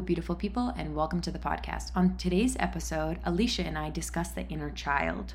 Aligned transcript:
Beautiful 0.00 0.34
people, 0.34 0.74
and 0.76 0.94
welcome 0.94 1.20
to 1.20 1.30
the 1.30 1.38
podcast. 1.38 1.92
On 1.94 2.16
today's 2.16 2.56
episode, 2.58 3.18
Alicia 3.24 3.62
and 3.64 3.78
I 3.78 3.90
discuss 3.90 4.30
the 4.30 4.46
inner 4.48 4.70
child. 4.70 5.34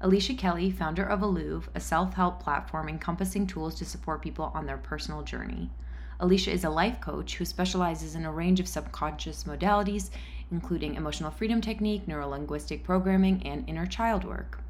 Alicia 0.00 0.34
Kelly, 0.34 0.70
founder 0.70 1.04
of 1.04 1.20
Aluve, 1.20 1.68
a 1.74 1.80
self 1.80 2.14
help 2.14 2.42
platform 2.42 2.88
encompassing 2.88 3.46
tools 3.46 3.74
to 3.76 3.84
support 3.84 4.22
people 4.22 4.50
on 4.54 4.66
their 4.66 4.78
personal 4.78 5.22
journey. 5.22 5.70
Alicia 6.18 6.50
is 6.50 6.64
a 6.64 6.70
life 6.70 7.00
coach 7.00 7.36
who 7.36 7.44
specializes 7.44 8.14
in 8.14 8.24
a 8.24 8.32
range 8.32 8.58
of 8.58 8.68
subconscious 8.68 9.44
modalities, 9.44 10.10
including 10.50 10.94
emotional 10.94 11.30
freedom 11.30 11.60
technique, 11.60 12.08
neuro 12.08 12.28
linguistic 12.28 12.82
programming, 12.82 13.42
and 13.46 13.68
inner 13.68 13.86
child 13.86 14.24
work. 14.24 14.60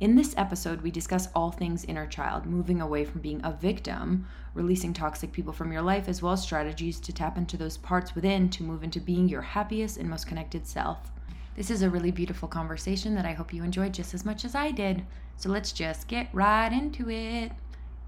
In 0.00 0.16
this 0.16 0.34
episode, 0.36 0.80
we 0.80 0.90
discuss 0.90 1.28
all 1.34 1.50
things 1.52 1.84
inner 1.84 2.06
child, 2.06 2.44
moving 2.44 2.80
away 2.80 3.04
from 3.04 3.20
being 3.20 3.40
a 3.44 3.52
victim, 3.52 4.26
releasing 4.54 4.92
toxic 4.92 5.30
people 5.32 5.52
from 5.52 5.72
your 5.72 5.82
life, 5.82 6.08
as 6.08 6.20
well 6.20 6.32
as 6.32 6.42
strategies 6.42 6.98
to 7.00 7.12
tap 7.12 7.38
into 7.38 7.56
those 7.56 7.76
parts 7.76 8.14
within 8.14 8.50
to 8.50 8.64
move 8.64 8.82
into 8.82 9.00
being 9.00 9.28
your 9.28 9.42
happiest 9.42 9.98
and 9.98 10.10
most 10.10 10.26
connected 10.26 10.66
self. 10.66 11.12
This 11.54 11.70
is 11.70 11.82
a 11.82 11.90
really 11.90 12.10
beautiful 12.10 12.48
conversation 12.48 13.14
that 13.14 13.26
I 13.26 13.32
hope 13.32 13.52
you 13.52 13.62
enjoyed 13.62 13.94
just 13.94 14.14
as 14.14 14.24
much 14.24 14.44
as 14.44 14.54
I 14.54 14.70
did. 14.70 15.04
So 15.36 15.50
let's 15.50 15.70
just 15.70 16.08
get 16.08 16.28
right 16.32 16.72
into 16.72 17.10
it. 17.10 17.52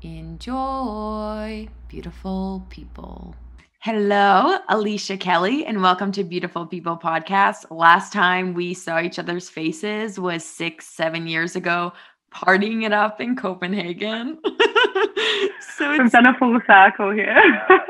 Enjoy, 0.02 1.68
beautiful 1.88 2.66
people. 2.70 3.36
Hello, 3.84 4.60
Alicia 4.70 5.18
Kelly, 5.18 5.66
and 5.66 5.82
welcome 5.82 6.10
to 6.12 6.24
Beautiful 6.24 6.64
People 6.64 6.96
Podcast. 6.96 7.66
Last 7.68 8.14
time 8.14 8.54
we 8.54 8.72
saw 8.72 8.98
each 8.98 9.18
other's 9.18 9.50
faces 9.50 10.18
was 10.18 10.42
six, 10.42 10.86
seven 10.86 11.26
years 11.26 11.54
ago, 11.54 11.92
partying 12.32 12.86
it 12.86 12.94
up 12.94 13.20
in 13.20 13.36
Copenhagen. 13.36 14.38
so 15.76 15.92
it's, 15.92 15.98
We've 15.98 16.10
done 16.10 16.28
a 16.28 16.38
full 16.38 16.58
circle 16.66 17.10
here. 17.10 17.36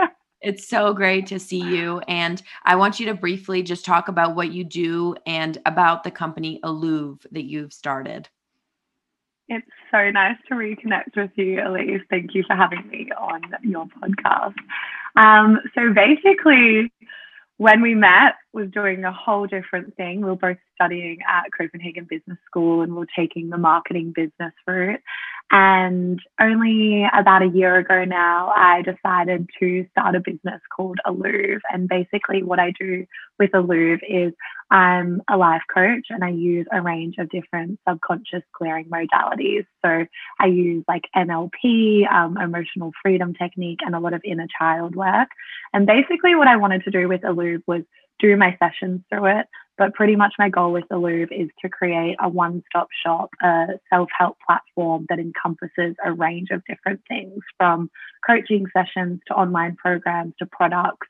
it's 0.41 0.67
so 0.67 0.93
great 0.93 1.29
to 1.29 1.39
see 1.39 1.63
you. 1.63 2.01
And 2.09 2.43
I 2.65 2.75
want 2.75 2.99
you 2.99 3.07
to 3.07 3.15
briefly 3.15 3.63
just 3.63 3.85
talk 3.85 4.09
about 4.09 4.35
what 4.35 4.51
you 4.51 4.65
do 4.65 5.15
and 5.27 5.59
about 5.65 6.03
the 6.03 6.11
company 6.11 6.59
Aluve 6.65 7.25
that 7.31 7.45
you've 7.45 7.73
started. 7.73 8.29
It's 9.49 9.71
so 9.93 10.11
nice 10.11 10.39
to 10.49 10.55
reconnect 10.55 11.17
with 11.17 11.31
you, 11.37 11.61
Elise. 11.65 12.01
Thank 12.11 12.35
you 12.35 12.43
for 12.49 12.57
having 12.57 12.89
me 12.89 13.11
on 13.17 13.43
your 13.63 13.87
podcast. 13.87 14.55
Um, 15.17 15.61
so 15.75 15.93
basically, 15.93 16.93
when 17.57 17.83
we 17.83 17.95
met, 17.95 18.35
was 18.53 18.71
doing 18.71 19.05
a 19.05 19.13
whole 19.13 19.47
different 19.47 19.97
thing. 19.97 20.21
We 20.21 20.29
were 20.31 20.37
both 20.37 20.57
studying 20.75 21.19
at 21.29 21.51
Copenhagen 21.57 22.07
Business 22.09 22.39
School 22.47 22.83
and 22.83 22.95
we 22.95 23.03
are 23.03 23.07
taking 23.17 23.51
the 23.51 23.59
marketing 23.59 24.13
business 24.15 24.53
route. 24.67 25.01
And 25.51 26.19
only 26.41 27.07
about 27.17 27.43
a 27.43 27.49
year 27.49 27.77
ago 27.77 28.05
now, 28.05 28.53
I 28.57 28.83
decided 28.83 29.49
to 29.61 29.87
start 29.91 30.17
a 30.17 30.21
business 30.21 30.61
called 30.75 30.99
Aluve. 31.07 31.61
And 31.71 31.89
basically, 31.89 32.43
what 32.43 32.59
I 32.59 32.73
do 32.79 33.07
with 33.39 33.51
Aluve 33.53 34.01
is 34.09 34.33
I'm 34.71 35.23
a 35.31 35.37
life 35.37 35.63
coach 35.73 36.07
and 36.11 36.25
I 36.25 36.31
use 36.31 36.67
a 36.73 36.81
range 36.81 37.17
of 37.19 37.29
different 37.29 37.79
subconscious 37.89 38.43
clearing 38.57 38.87
modalities. 38.87 39.67
So 39.85 40.07
I 40.41 40.47
use 40.47 40.85
like 40.89 41.05
NLP, 41.15 42.11
um, 42.11 42.39
emotional 42.39 42.93
freedom 43.03 43.35
technique, 43.35 43.81
and 43.85 43.95
a 43.95 44.01
lot 44.01 44.15
of 44.15 44.23
inner 44.25 44.49
child 44.59 44.97
work. 44.97 45.29
And 45.73 45.87
basically, 45.87 46.35
what 46.35 46.49
I 46.49 46.57
wanted 46.57 46.85
to 46.85 46.91
do 46.91 47.07
with 47.07 47.21
Aluve 47.21 47.63
was 47.67 47.83
do 48.19 48.37
my 48.37 48.57
sessions 48.59 49.03
through 49.11 49.27
it. 49.39 49.47
But 49.77 49.95
pretty 49.95 50.15
much 50.15 50.35
my 50.39 50.49
goal 50.49 50.73
with 50.73 50.85
Aluve 50.93 51.33
is 51.33 51.49
to 51.63 51.69
create 51.69 52.17
a 52.21 52.29
one 52.29 52.63
stop 52.69 52.89
shop, 53.05 53.31
a 53.43 53.67
self 53.91 54.09
help 54.17 54.37
platform 54.47 55.07
that 55.09 55.19
encompasses 55.19 55.97
a 56.05 56.13
range 56.13 56.51
of 56.51 56.63
different 56.67 57.01
things 57.09 57.41
from 57.57 57.91
coaching 58.27 58.67
sessions 58.73 59.21
to 59.27 59.35
online 59.35 59.75
programs 59.77 60.35
to 60.39 60.47
products 60.47 61.09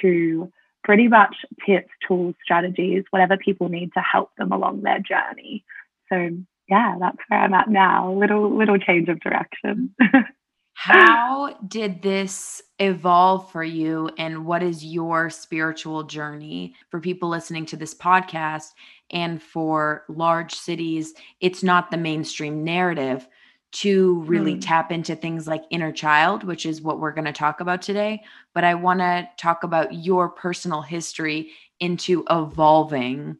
to 0.00 0.52
pretty 0.84 1.08
much 1.08 1.36
tips, 1.64 1.90
tools, 2.06 2.34
strategies, 2.42 3.04
whatever 3.10 3.36
people 3.36 3.68
need 3.68 3.90
to 3.94 4.00
help 4.00 4.30
them 4.36 4.52
along 4.52 4.82
their 4.82 4.98
journey. 4.98 5.64
So 6.08 6.28
yeah, 6.68 6.96
that's 7.00 7.18
where 7.28 7.40
I'm 7.40 7.54
at 7.54 7.70
now. 7.70 8.12
Little 8.12 8.56
little 8.56 8.78
change 8.78 9.08
of 9.08 9.20
direction. 9.20 9.94
How 10.74 11.56
did 11.68 12.02
this 12.02 12.62
evolve 12.78 13.50
for 13.52 13.62
you 13.62 14.10
and 14.18 14.44
what 14.44 14.62
is 14.62 14.84
your 14.84 15.30
spiritual 15.30 16.02
journey 16.02 16.74
for 16.90 17.00
people 17.00 17.28
listening 17.28 17.64
to 17.66 17.76
this 17.76 17.94
podcast 17.94 18.70
and 19.12 19.40
for 19.40 20.04
large 20.08 20.54
cities 20.54 21.14
it's 21.40 21.62
not 21.62 21.90
the 21.90 21.96
mainstream 21.96 22.64
narrative 22.64 23.28
to 23.70 24.20
really 24.22 24.56
mm. 24.56 24.60
tap 24.60 24.90
into 24.90 25.14
things 25.14 25.46
like 25.46 25.62
inner 25.70 25.92
child 25.92 26.42
which 26.42 26.66
is 26.66 26.82
what 26.82 26.98
we're 26.98 27.12
going 27.12 27.24
to 27.24 27.32
talk 27.32 27.60
about 27.60 27.80
today 27.80 28.20
but 28.54 28.64
i 28.64 28.74
want 28.74 28.98
to 28.98 29.28
talk 29.38 29.62
about 29.62 29.94
your 29.94 30.28
personal 30.28 30.82
history 30.82 31.50
into 31.78 32.24
evolving 32.30 33.36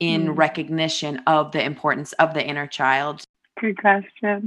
in 0.00 0.26
mm. 0.26 0.36
recognition 0.36 1.18
of 1.26 1.50
the 1.52 1.64
importance 1.64 2.12
of 2.14 2.34
the 2.34 2.46
inner 2.46 2.66
child 2.66 3.24
good 3.58 3.78
question 3.78 4.44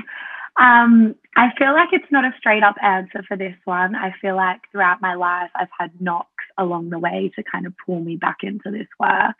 um, 0.60 1.16
I 1.36 1.50
feel 1.58 1.74
like 1.74 1.90
it's 1.92 2.12
not 2.12 2.26
a 2.26 2.34
straight 2.38 2.64
up 2.64 2.76
answer 2.82 3.24
for 3.28 3.36
this 3.36 3.56
one. 3.66 3.96
I 3.96 4.14
feel 4.22 4.36
like 4.36 4.62
throughout 4.72 5.02
my 5.02 5.16
life, 5.16 5.50
I've 5.56 5.70
had 5.78 5.92
knocks 6.00 6.30
along 6.58 6.90
the 6.90 7.00
way 7.00 7.32
to 7.36 7.44
kind 7.44 7.66
of 7.66 7.74
pull 7.86 8.00
me 8.00 8.18
back 8.18 8.38
into 8.44 8.70
this 8.70 8.88
work. 9.00 9.36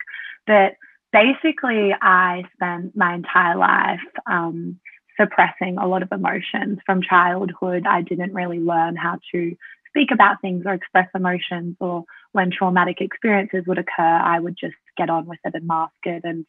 But 0.46 0.74
basically, 1.12 1.94
I 2.00 2.42
spent 2.54 2.96
my 2.96 3.14
entire 3.14 3.56
life 3.56 4.00
um, 4.26 4.80
suppressing 5.18 5.78
a 5.78 5.86
lot 5.86 6.02
of 6.02 6.10
emotions 6.10 6.80
from 6.84 7.00
childhood. 7.00 7.86
I 7.86 8.02
didn't 8.02 8.34
really 8.34 8.58
learn 8.58 8.96
how 8.96 9.18
to 9.32 9.56
speak 9.88 10.10
about 10.12 10.40
things 10.40 10.64
or 10.66 10.74
express 10.74 11.08
emotions, 11.14 11.76
or 11.78 12.04
when 12.32 12.50
traumatic 12.50 13.00
experiences 13.00 13.62
would 13.68 13.78
occur, 13.78 14.02
I 14.02 14.40
would 14.40 14.56
just 14.58 14.74
get 14.96 15.10
on 15.10 15.26
with 15.26 15.38
it 15.44 15.54
and 15.54 15.68
mask 15.68 15.92
it. 16.02 16.22
And 16.24 16.44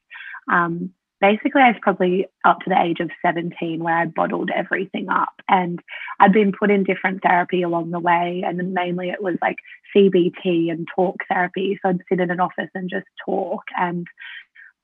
um, 0.52 0.92
basically 1.22 1.62
I 1.62 1.70
was 1.72 1.80
probably 1.82 2.28
up 2.44 2.60
to 2.60 2.70
the 2.70 2.82
age 2.82 3.00
of 3.00 3.10
17 3.26 3.84
where 3.84 3.98
I 3.98 4.06
bottled 4.06 4.50
everything 4.56 5.10
up 5.10 5.34
and 5.48 5.80
I'd 6.20 6.34
been 6.34 6.52
put 6.52 6.72
in 6.72 6.84
different 6.84 7.22
therapy 7.24 7.62
along 7.62 7.92
the 7.92 8.00
way 8.00 8.44
and 8.46 8.74
mainly 8.74 9.10
it 9.10 9.24
was 9.24 9.36
like 9.42 9.58
CBT 9.96 10.72
and 10.72 10.88
talk 10.96 11.18
therapy. 11.30 11.80
So 11.82 11.90
I'd 11.90 12.02
sit 12.10 12.20
in 12.20 12.32
an 12.32 12.40
office 12.40 12.70
and 12.74 12.90
just 12.90 13.08
talk 13.26 13.64
and 13.78 14.08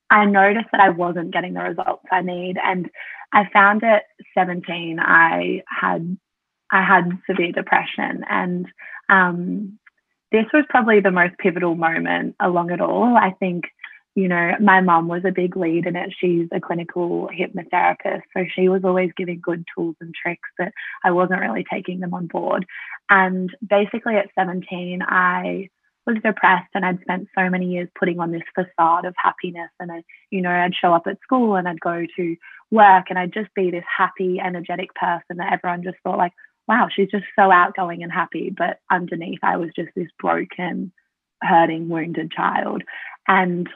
I 0.09 0.25
noticed 0.25 0.67
that 0.71 0.81
I 0.81 0.89
wasn't 0.89 1.33
getting 1.33 1.53
the 1.53 1.61
results 1.61 2.05
I 2.11 2.21
need 2.21 2.57
and 2.63 2.89
I 3.33 3.49
found 3.53 3.83
at 3.83 4.03
17 4.37 4.99
I 4.99 5.63
had 5.67 6.17
I 6.71 6.83
had 6.83 7.19
severe 7.29 7.51
depression 7.51 8.23
and 8.29 8.65
um, 9.09 9.77
this 10.31 10.45
was 10.53 10.63
probably 10.69 11.01
the 11.01 11.11
most 11.11 11.37
pivotal 11.37 11.75
moment 11.75 12.35
along 12.39 12.71
it 12.71 12.79
all. 12.79 13.17
I 13.17 13.31
think 13.31 13.65
you 14.16 14.27
know, 14.27 14.53
my 14.59 14.81
mum 14.81 15.07
was 15.07 15.23
a 15.25 15.31
big 15.31 15.55
lead 15.55 15.85
in 15.85 15.95
it. 15.95 16.13
She's 16.19 16.47
a 16.51 16.59
clinical 16.59 17.29
hypnotherapist. 17.29 18.23
So 18.35 18.45
she 18.53 18.67
was 18.67 18.83
always 18.83 19.11
giving 19.16 19.39
good 19.41 19.66
tools 19.73 19.95
and 20.01 20.13
tricks, 20.13 20.49
but 20.57 20.69
I 21.03 21.11
wasn't 21.11 21.39
really 21.39 21.66
taking 21.72 21.99
them 21.99 22.13
on 22.13 22.27
board. 22.27 22.66
And 23.09 23.49
basically 23.67 24.16
at 24.16 24.29
17, 24.38 25.01
I 25.01 25.69
was 26.05 26.17
depressed 26.23 26.69
and 26.73 26.85
I'd 26.85 27.01
spent 27.01 27.27
so 27.38 27.49
many 27.49 27.67
years 27.67 27.88
putting 27.97 28.19
on 28.19 28.31
this 28.31 28.41
facade 28.53 29.05
of 29.05 29.13
happiness. 29.17 29.69
And 29.79 29.91
I, 29.91 30.03
you 30.29 30.41
know, 30.41 30.51
I'd 30.51 30.75
show 30.75 30.93
up 30.93 31.07
at 31.07 31.22
school 31.22 31.55
and 31.55 31.67
I'd 31.67 31.79
go 31.79 32.05
to 32.17 32.35
work 32.69 33.05
and 33.09 33.17
I'd 33.17 33.33
just 33.33 33.53
be 33.55 33.72
this 33.72 33.85
happy, 33.97 34.39
energetic 34.43 34.93
person 34.95 35.38
that 35.38 35.53
everyone 35.53 35.83
just 35.83 35.97
thought 36.03 36.17
like, 36.17 36.33
wow, 36.67 36.88
she's 36.93 37.09
just 37.09 37.25
so 37.38 37.51
outgoing 37.51 38.03
and 38.03 38.11
happy. 38.11 38.53
But 38.55 38.79
underneath, 38.91 39.39
I 39.43 39.57
was 39.57 39.69
just 39.75 39.89
this 39.95 40.07
broken, 40.19 40.91
hurting, 41.41 41.89
wounded 41.89 42.31
child. 42.31 42.83
And 43.28 43.69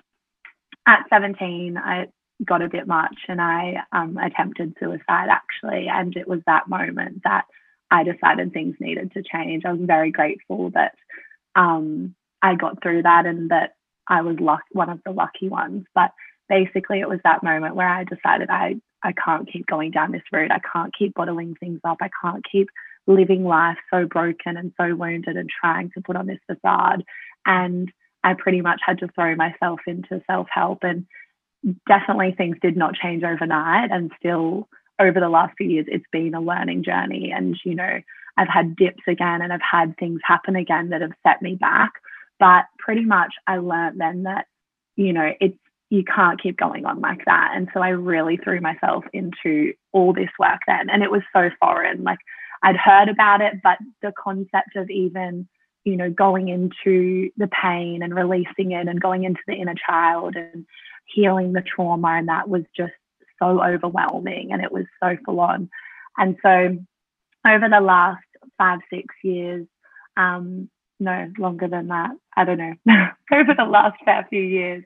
at 0.87 1.05
17, 1.09 1.77
I 1.77 2.07
got 2.43 2.61
a 2.61 2.69
bit 2.69 2.87
much 2.87 3.15
and 3.27 3.41
I 3.41 3.77
um, 3.91 4.17
attempted 4.17 4.75
suicide 4.79 5.29
actually. 5.29 5.87
And 5.87 6.15
it 6.15 6.27
was 6.27 6.41
that 6.45 6.67
moment 6.67 7.21
that 7.23 7.45
I 7.91 8.03
decided 8.03 8.51
things 8.51 8.75
needed 8.79 9.11
to 9.13 9.23
change. 9.23 9.63
I 9.65 9.71
was 9.71 9.81
very 9.83 10.11
grateful 10.11 10.71
that 10.71 10.93
um, 11.55 12.15
I 12.41 12.55
got 12.55 12.81
through 12.81 13.03
that 13.03 13.25
and 13.25 13.49
that 13.51 13.75
I 14.07 14.21
was 14.21 14.39
luck- 14.39 14.63
one 14.71 14.89
of 14.89 14.99
the 15.05 15.11
lucky 15.11 15.49
ones. 15.49 15.85
But 15.93 16.11
basically, 16.49 16.99
it 16.99 17.09
was 17.09 17.19
that 17.23 17.43
moment 17.43 17.75
where 17.75 17.87
I 17.87 18.03
decided 18.03 18.49
I, 18.49 18.75
I 19.03 19.13
can't 19.13 19.51
keep 19.51 19.65
going 19.67 19.91
down 19.91 20.11
this 20.11 20.21
route. 20.31 20.51
I 20.51 20.59
can't 20.73 20.93
keep 20.97 21.13
bottling 21.13 21.55
things 21.59 21.79
up. 21.83 21.97
I 22.01 22.09
can't 22.21 22.43
keep 22.51 22.67
living 23.07 23.43
life 23.43 23.77
so 23.93 24.05
broken 24.05 24.57
and 24.57 24.73
so 24.79 24.95
wounded 24.95 25.37
and 25.37 25.49
trying 25.61 25.91
to 25.91 26.01
put 26.01 26.15
on 26.15 26.27
this 26.27 26.39
facade. 26.47 27.03
And 27.45 27.91
I 28.25 28.33
pretty 28.33 28.61
much 28.61 28.81
had 28.83 28.97
to 28.99 29.07
throw 29.09 29.35
myself 29.35 29.79
into 29.85 30.21
self 30.25 30.47
help. 30.51 30.79
And 30.81 31.05
definitely 31.87 32.33
things 32.35 32.57
did 32.61 32.75
not 32.75 32.95
change 32.95 33.23
overnight. 33.23 33.91
And 33.91 34.11
still, 34.19 34.67
over 34.99 35.19
the 35.19 35.29
last 35.29 35.53
few 35.57 35.69
years, 35.69 35.85
it's 35.87 36.05
been 36.11 36.33
a 36.33 36.41
learning 36.41 36.83
journey. 36.83 37.31
And, 37.31 37.55
you 37.63 37.75
know, 37.75 38.01
I've 38.35 38.47
had 38.47 38.75
dips 38.75 39.03
again 39.07 39.41
and 39.41 39.53
I've 39.53 39.61
had 39.61 39.95
things 39.97 40.21
happen 40.25 40.55
again 40.55 40.89
that 40.89 41.01
have 41.01 41.13
set 41.25 41.41
me 41.41 41.55
back. 41.55 41.91
But 42.39 42.65
pretty 42.79 43.05
much 43.05 43.33
I 43.45 43.57
learned 43.57 44.01
then 44.01 44.23
that, 44.23 44.47
you 44.95 45.13
know, 45.13 45.31
it's, 45.39 45.57
you 45.91 46.03
can't 46.03 46.41
keep 46.41 46.57
going 46.57 46.85
on 46.85 46.99
like 46.99 47.23
that. 47.25 47.51
And 47.55 47.69
so 47.73 47.79
I 47.79 47.89
really 47.89 48.37
threw 48.37 48.59
myself 48.59 49.05
into 49.13 49.73
all 49.93 50.13
this 50.13 50.31
work 50.39 50.61
then. 50.65 50.89
And 50.89 51.03
it 51.03 51.11
was 51.11 51.21
so 51.31 51.49
foreign. 51.59 52.03
Like 52.03 52.19
I'd 52.63 52.75
heard 52.75 53.07
about 53.07 53.41
it, 53.41 53.61
but 53.63 53.77
the 54.01 54.11
concept 54.17 54.75
of 54.75 54.89
even 54.89 55.47
you 55.85 55.95
know, 55.95 56.09
going 56.09 56.49
into 56.49 57.29
the 57.37 57.47
pain 57.47 58.01
and 58.01 58.13
releasing 58.13 58.71
it 58.71 58.87
and 58.87 58.99
going 58.99 59.23
into 59.23 59.39
the 59.47 59.53
inner 59.53 59.75
child 59.87 60.35
and 60.35 60.65
healing 61.05 61.53
the 61.53 61.61
trauma. 61.61 62.09
And 62.17 62.27
that 62.27 62.49
was 62.49 62.63
just 62.75 62.93
so 63.39 63.63
overwhelming 63.63 64.51
and 64.51 64.63
it 64.63 64.71
was 64.71 64.85
so 65.01 65.15
full 65.25 65.39
on. 65.39 65.69
And 66.17 66.37
so 66.41 66.77
over 67.47 67.69
the 67.69 67.81
last 67.81 68.23
five, 68.57 68.79
six 68.89 69.13
years, 69.23 69.67
um, 70.17 70.69
no, 70.99 71.31
longer 71.37 71.67
than 71.67 71.89
that, 71.89 72.11
I 72.35 72.45
don't 72.45 72.57
know, 72.57 72.73
over 73.31 73.53
the 73.55 73.65
last 73.65 73.97
few 74.29 74.41
years, 74.41 74.83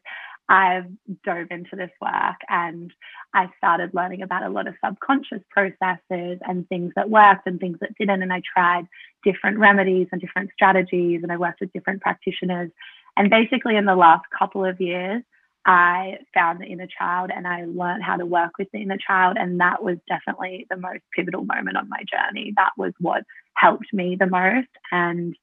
I've 0.49 0.87
dove 1.23 1.47
into 1.51 1.75
this 1.75 1.91
work 2.01 2.35
and 2.49 2.91
I 3.35 3.49
started 3.57 3.93
learning 3.93 4.23
about 4.23 4.43
a 4.43 4.49
lot 4.49 4.67
of 4.67 4.73
subconscious 4.83 5.41
processes 5.51 6.39
and 6.47 6.67
things 6.67 6.91
that 6.95 7.09
worked 7.09 7.45
and 7.45 7.59
things 7.59 7.77
that 7.81 7.95
didn't. 7.99 8.23
And 8.23 8.33
I 8.33 8.41
tried 8.51 8.87
different 9.23 9.59
remedies 9.59 10.07
and 10.11 10.19
different 10.19 10.49
strategies 10.53 11.21
and 11.21 11.31
I 11.31 11.37
worked 11.37 11.61
with 11.61 11.71
different 11.71 12.01
practitioners. 12.01 12.71
And 13.15 13.29
basically, 13.29 13.75
in 13.75 13.85
the 13.85 13.95
last 13.95 14.25
couple 14.37 14.65
of 14.65 14.81
years, 14.81 15.23
I 15.65 16.17
found 16.33 16.59
the 16.59 16.65
inner 16.65 16.87
child 16.87 17.29
and 17.35 17.45
I 17.45 17.65
learned 17.65 18.01
how 18.01 18.17
to 18.17 18.25
work 18.25 18.53
with 18.57 18.69
the 18.73 18.79
inner 18.79 18.97
child. 18.97 19.37
And 19.39 19.59
that 19.59 19.83
was 19.83 19.97
definitely 20.07 20.65
the 20.69 20.77
most 20.77 21.01
pivotal 21.15 21.45
moment 21.45 21.77
on 21.77 21.89
my 21.89 22.03
journey. 22.11 22.53
That 22.55 22.71
was 22.75 22.93
what 22.99 23.23
helped 23.55 23.93
me 23.93 24.15
the 24.19 24.25
most. 24.25 24.69
And 24.91 25.35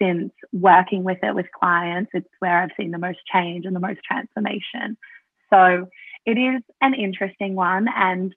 since 0.00 0.32
working 0.52 1.04
with 1.04 1.18
it 1.22 1.34
with 1.34 1.46
clients, 1.58 2.10
it's 2.14 2.28
where 2.38 2.62
I've 2.62 2.70
seen 2.78 2.90
the 2.90 2.98
most 2.98 3.18
change 3.32 3.64
and 3.66 3.74
the 3.74 3.80
most 3.80 4.00
transformation. 4.04 4.96
So 5.52 5.88
it 6.26 6.38
is 6.38 6.62
an 6.80 6.94
interesting 6.94 7.54
one. 7.54 7.86
And 7.94 8.34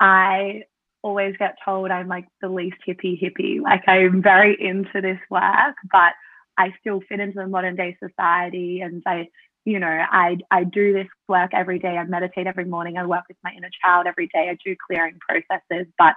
I 0.00 0.62
always 1.02 1.36
get 1.38 1.56
told 1.64 1.90
I'm 1.90 2.08
like 2.08 2.26
the 2.40 2.48
least 2.48 2.78
hippie 2.86 3.20
hippie. 3.20 3.60
Like 3.60 3.82
I'm 3.86 4.22
very 4.22 4.56
into 4.60 5.00
this 5.00 5.18
work, 5.30 5.76
but 5.90 6.12
I 6.58 6.74
still 6.80 7.00
fit 7.08 7.20
into 7.20 7.38
the 7.38 7.46
modern 7.46 7.76
day 7.76 7.96
society 8.02 8.80
and 8.80 9.02
I 9.06 9.28
you 9.64 9.78
know 9.78 9.86
I 10.10 10.38
I 10.50 10.64
do 10.64 10.92
this 10.92 11.06
work 11.28 11.50
every 11.54 11.78
day 11.78 11.96
I 11.96 12.04
meditate 12.04 12.46
every 12.46 12.64
morning 12.64 12.96
I 12.96 13.06
work 13.06 13.24
with 13.28 13.36
my 13.44 13.52
inner 13.56 13.70
child 13.82 14.06
every 14.06 14.26
day 14.26 14.48
I 14.50 14.56
do 14.64 14.74
clearing 14.86 15.18
processes 15.20 15.86
but 15.98 16.14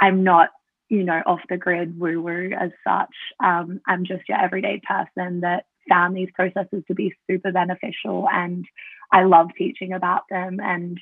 I'm 0.00 0.24
not 0.24 0.50
you 0.88 1.04
know, 1.04 1.22
off 1.26 1.40
the 1.48 1.56
grid 1.56 1.98
woo 1.98 2.20
woo 2.20 2.50
as 2.58 2.70
such. 2.86 3.14
Um, 3.42 3.80
I'm 3.86 4.04
just 4.04 4.28
your 4.28 4.40
everyday 4.40 4.80
person 4.86 5.40
that 5.40 5.64
found 5.88 6.16
these 6.16 6.30
processes 6.34 6.82
to 6.88 6.94
be 6.94 7.14
super 7.28 7.52
beneficial 7.52 8.28
and 8.32 8.64
I 9.12 9.24
love 9.24 9.50
teaching 9.56 9.92
about 9.92 10.22
them. 10.28 10.58
And 10.60 10.98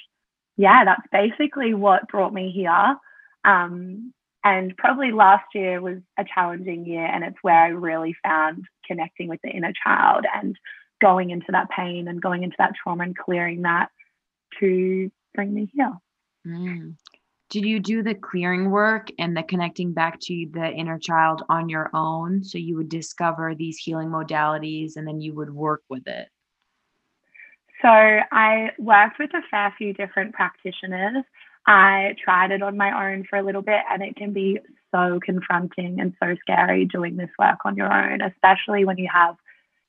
yeah, 0.56 0.84
that's 0.84 1.06
basically 1.10 1.74
what 1.74 2.08
brought 2.08 2.34
me 2.34 2.52
here. 2.54 2.96
Um, 3.44 4.12
and 4.44 4.76
probably 4.76 5.12
last 5.12 5.46
year 5.54 5.80
was 5.80 5.98
a 6.18 6.24
challenging 6.24 6.84
year, 6.84 7.06
and 7.06 7.22
it's 7.22 7.38
where 7.42 7.56
I 7.56 7.68
really 7.68 8.14
found 8.24 8.66
connecting 8.84 9.28
with 9.28 9.40
the 9.42 9.50
inner 9.50 9.72
child 9.84 10.24
and 10.34 10.56
going 11.00 11.30
into 11.30 11.46
that 11.50 11.70
pain 11.70 12.08
and 12.08 12.20
going 12.20 12.42
into 12.42 12.56
that 12.58 12.72
trauma 12.80 13.04
and 13.04 13.16
clearing 13.16 13.62
that 13.62 13.88
to 14.60 15.10
bring 15.34 15.54
me 15.54 15.70
here. 15.72 15.92
Mm 16.46 16.96
did 17.52 17.66
you 17.66 17.80
do 17.80 18.02
the 18.02 18.14
clearing 18.14 18.70
work 18.70 19.08
and 19.18 19.36
the 19.36 19.42
connecting 19.42 19.92
back 19.92 20.18
to 20.20 20.46
the 20.52 20.70
inner 20.70 20.98
child 20.98 21.42
on 21.50 21.68
your 21.68 21.90
own? 21.92 22.42
So 22.42 22.56
you 22.56 22.76
would 22.76 22.88
discover 22.88 23.54
these 23.54 23.76
healing 23.76 24.08
modalities 24.08 24.96
and 24.96 25.06
then 25.06 25.20
you 25.20 25.34
would 25.34 25.54
work 25.54 25.82
with 25.90 26.06
it. 26.06 26.28
So 27.82 27.88
i 27.90 28.70
worked 28.78 29.18
with 29.18 29.34
a 29.34 29.42
fair 29.50 29.74
few 29.76 29.92
different 29.92 30.32
practitioners. 30.32 31.24
I 31.66 32.16
tried 32.24 32.52
it 32.52 32.62
on 32.62 32.78
my 32.78 33.12
own 33.12 33.26
for 33.28 33.38
a 33.38 33.42
little 33.42 33.60
bit 33.60 33.82
and 33.90 34.02
it 34.02 34.16
can 34.16 34.32
be 34.32 34.58
so 34.90 35.20
confronting 35.22 36.00
and 36.00 36.14
so 36.22 36.34
scary 36.40 36.86
doing 36.86 37.18
this 37.18 37.30
work 37.38 37.58
on 37.66 37.76
your 37.76 37.92
own 37.92 38.20
especially 38.20 38.84
when 38.84 38.98
you 38.98 39.08
have 39.12 39.36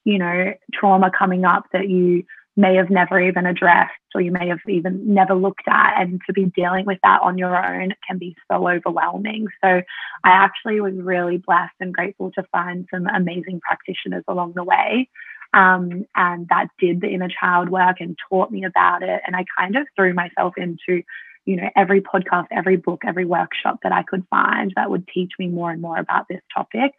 you 0.05 0.17
know 0.17 0.53
trauma 0.73 1.11
coming 1.17 1.43
up 1.43 1.65
that 1.73 1.89
you 1.89 2.23
may 2.55 2.75
have 2.75 2.89
never 2.89 3.19
even 3.19 3.45
addressed 3.45 3.91
or 4.13 4.21
you 4.21 4.31
may 4.31 4.47
have 4.47 4.59
even 4.67 5.01
never 5.13 5.33
looked 5.33 5.67
at. 5.67 5.99
And 5.99 6.21
to 6.27 6.33
be 6.33 6.45
dealing 6.55 6.85
with 6.85 6.99
that 7.03 7.21
on 7.21 7.37
your 7.37 7.55
own 7.55 7.93
can 8.07 8.17
be 8.19 8.35
so 8.51 8.67
overwhelming. 8.67 9.47
So 9.63 9.81
I 10.23 10.29
actually 10.29 10.79
was 10.79 10.93
really 10.95 11.37
blessed 11.37 11.73
and 11.79 11.93
grateful 11.93 12.31
to 12.31 12.43
find 12.51 12.87
some 12.93 13.07
amazing 13.07 13.59
practitioners 13.61 14.23
along 14.27 14.53
the 14.55 14.63
way. 14.63 15.09
Um, 15.53 16.05
and 16.15 16.47
that 16.49 16.67
did 16.79 17.01
the 17.01 17.09
inner 17.09 17.29
child 17.29 17.69
work 17.69 17.97
and 17.99 18.17
taught 18.29 18.51
me 18.51 18.65
about 18.65 19.03
it. 19.03 19.21
And 19.25 19.35
I 19.35 19.45
kind 19.57 19.75
of 19.75 19.87
threw 19.95 20.13
myself 20.13 20.53
into, 20.57 21.03
you 21.45 21.55
know, 21.55 21.69
every 21.75 22.01
podcast, 22.01 22.47
every 22.51 22.77
book, 22.77 23.01
every 23.05 23.25
workshop 23.25 23.79
that 23.83 23.91
I 23.91 24.03
could 24.03 24.25
find 24.29 24.71
that 24.75 24.89
would 24.89 25.07
teach 25.07 25.31
me 25.37 25.47
more 25.47 25.71
and 25.71 25.81
more 25.81 25.97
about 25.97 26.27
this 26.27 26.41
topic. 26.55 26.91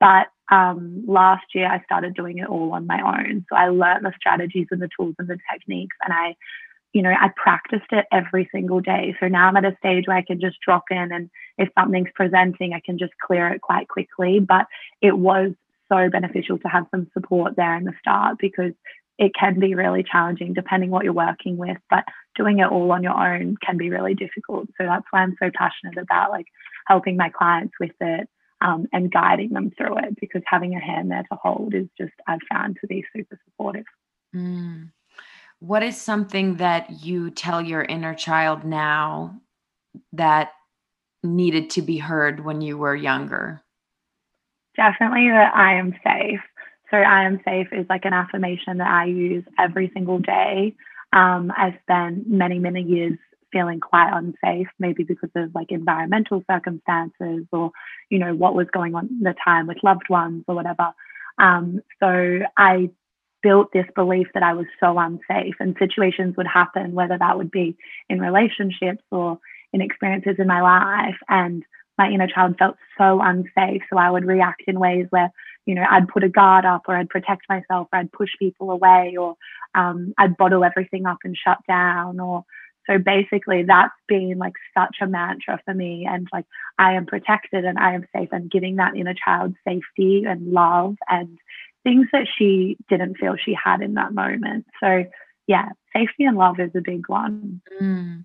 But 0.00 0.28
um, 0.50 1.04
last 1.06 1.46
year, 1.54 1.66
I 1.66 1.82
started 1.84 2.14
doing 2.14 2.38
it 2.38 2.48
all 2.48 2.72
on 2.72 2.86
my 2.86 3.00
own. 3.00 3.44
So 3.48 3.56
I 3.56 3.68
learned 3.68 4.04
the 4.04 4.12
strategies 4.16 4.68
and 4.70 4.80
the 4.80 4.88
tools 4.96 5.14
and 5.18 5.28
the 5.28 5.38
techniques, 5.52 5.96
and 6.04 6.12
I, 6.12 6.36
you 6.92 7.02
know, 7.02 7.10
I 7.10 7.30
practiced 7.36 7.90
it 7.92 8.06
every 8.12 8.48
single 8.52 8.80
day. 8.80 9.14
So 9.20 9.28
now 9.28 9.48
I'm 9.48 9.56
at 9.56 9.64
a 9.64 9.76
stage 9.78 10.04
where 10.06 10.16
I 10.16 10.22
can 10.22 10.40
just 10.40 10.56
drop 10.64 10.84
in, 10.90 11.12
and 11.12 11.30
if 11.58 11.68
something's 11.78 12.08
presenting, 12.14 12.72
I 12.72 12.80
can 12.84 12.98
just 12.98 13.12
clear 13.24 13.48
it 13.48 13.60
quite 13.60 13.88
quickly. 13.88 14.38
But 14.40 14.66
it 15.02 15.16
was 15.16 15.52
so 15.88 16.08
beneficial 16.10 16.58
to 16.58 16.68
have 16.68 16.86
some 16.90 17.08
support 17.12 17.54
there 17.56 17.76
in 17.76 17.84
the 17.84 17.92
start 18.00 18.38
because 18.40 18.72
it 19.18 19.32
can 19.38 19.58
be 19.58 19.74
really 19.74 20.02
challenging 20.02 20.52
depending 20.52 20.90
what 20.90 21.04
you're 21.04 21.12
working 21.12 21.56
with 21.56 21.78
but 21.88 22.04
doing 22.34 22.58
it 22.58 22.70
all 22.70 22.90
on 22.92 23.02
your 23.02 23.12
own 23.12 23.56
can 23.64 23.76
be 23.76 23.88
really 23.88 24.14
difficult 24.14 24.66
so 24.76 24.84
that's 24.84 25.06
why 25.10 25.20
i'm 25.20 25.36
so 25.38 25.50
passionate 25.54 25.96
about 25.96 26.30
like 26.30 26.46
helping 26.86 27.16
my 27.16 27.30
clients 27.30 27.72
with 27.80 27.92
it 28.00 28.28
um, 28.60 28.86
and 28.92 29.12
guiding 29.12 29.50
them 29.50 29.72
through 29.76 29.98
it 29.98 30.18
because 30.20 30.42
having 30.46 30.74
a 30.74 30.80
hand 30.80 31.10
there 31.10 31.24
to 31.30 31.38
hold 31.42 31.74
is 31.74 31.86
just, 31.98 32.12
I've 32.26 32.40
found 32.50 32.78
to 32.80 32.86
be 32.86 33.04
super 33.14 33.38
supportive. 33.44 33.84
Mm. 34.34 34.90
What 35.58 35.82
is 35.82 36.00
something 36.00 36.56
that 36.56 37.04
you 37.04 37.30
tell 37.30 37.62
your 37.62 37.82
inner 37.82 38.14
child 38.14 38.64
now 38.64 39.40
that 40.12 40.52
needed 41.22 41.70
to 41.70 41.82
be 41.82 41.98
heard 41.98 42.44
when 42.44 42.60
you 42.60 42.76
were 42.76 42.94
younger? 42.94 43.62
Definitely 44.76 45.30
that 45.30 45.54
I 45.54 45.74
am 45.74 45.94
safe. 46.04 46.40
So, 46.90 46.98
I 46.98 47.24
am 47.24 47.40
safe 47.44 47.68
is 47.72 47.86
like 47.88 48.04
an 48.04 48.12
affirmation 48.12 48.78
that 48.78 48.86
I 48.86 49.06
use 49.06 49.44
every 49.58 49.90
single 49.92 50.18
day. 50.18 50.74
Um, 51.12 51.50
I 51.56 51.76
spent 51.82 52.28
many, 52.28 52.58
many 52.58 52.82
years 52.82 53.18
feeling 53.56 53.80
quite 53.80 54.10
unsafe, 54.12 54.68
maybe 54.78 55.02
because 55.02 55.30
of 55.34 55.54
like 55.54 55.72
environmental 55.72 56.42
circumstances 56.50 57.46
or, 57.50 57.70
you 58.10 58.18
know, 58.18 58.34
what 58.34 58.54
was 58.54 58.66
going 58.72 58.94
on 58.94 59.04
at 59.04 59.34
the 59.34 59.34
time 59.42 59.66
with 59.66 59.78
loved 59.82 60.08
ones 60.10 60.44
or 60.46 60.54
whatever. 60.54 60.92
Um, 61.38 61.80
so 62.00 62.40
I 62.56 62.90
built 63.42 63.72
this 63.72 63.86
belief 63.94 64.26
that 64.34 64.42
I 64.42 64.52
was 64.52 64.66
so 64.78 64.98
unsafe 64.98 65.54
and 65.60 65.76
situations 65.78 66.36
would 66.36 66.46
happen, 66.46 66.92
whether 66.92 67.16
that 67.16 67.38
would 67.38 67.50
be 67.50 67.76
in 68.10 68.20
relationships 68.20 69.04
or 69.10 69.38
in 69.72 69.80
experiences 69.80 70.36
in 70.38 70.46
my 70.46 70.60
life. 70.60 71.16
And 71.28 71.64
my 71.96 72.10
inner 72.10 72.28
child 72.28 72.56
felt 72.58 72.76
so 72.98 73.20
unsafe. 73.22 73.82
So 73.90 73.98
I 73.98 74.10
would 74.10 74.26
react 74.26 74.64
in 74.66 74.78
ways 74.78 75.06
where, 75.10 75.30
you 75.64 75.74
know, 75.74 75.84
I'd 75.88 76.08
put 76.08 76.24
a 76.24 76.28
guard 76.28 76.66
up 76.66 76.82
or 76.88 76.96
I'd 76.96 77.08
protect 77.08 77.48
myself 77.48 77.88
or 77.92 77.98
I'd 77.98 78.12
push 78.12 78.30
people 78.38 78.70
away 78.70 79.16
or 79.18 79.36
um, 79.74 80.12
I'd 80.18 80.36
bottle 80.36 80.64
everything 80.64 81.06
up 81.06 81.18
and 81.24 81.36
shut 81.36 81.58
down 81.66 82.20
or 82.20 82.44
so 82.86 82.98
basically, 82.98 83.64
that's 83.64 83.94
been 84.08 84.38
like 84.38 84.54
such 84.76 84.96
a 85.00 85.06
mantra 85.06 85.60
for 85.64 85.74
me. 85.74 86.06
And 86.08 86.28
like, 86.32 86.46
I 86.78 86.92
am 86.94 87.06
protected 87.06 87.64
and 87.64 87.78
I 87.78 87.94
am 87.94 88.06
safe, 88.14 88.28
and 88.32 88.50
giving 88.50 88.76
that 88.76 88.96
inner 88.96 89.14
child 89.14 89.54
safety 89.66 90.24
and 90.24 90.52
love 90.52 90.96
and 91.08 91.38
things 91.84 92.06
that 92.12 92.26
she 92.36 92.76
didn't 92.88 93.16
feel 93.16 93.36
she 93.36 93.54
had 93.54 93.80
in 93.80 93.94
that 93.94 94.12
moment. 94.12 94.66
So, 94.82 95.04
yeah, 95.46 95.68
safety 95.94 96.24
and 96.24 96.36
love 96.36 96.58
is 96.60 96.70
a 96.74 96.80
big 96.80 97.08
one. 97.08 97.60
Mm. 97.80 98.24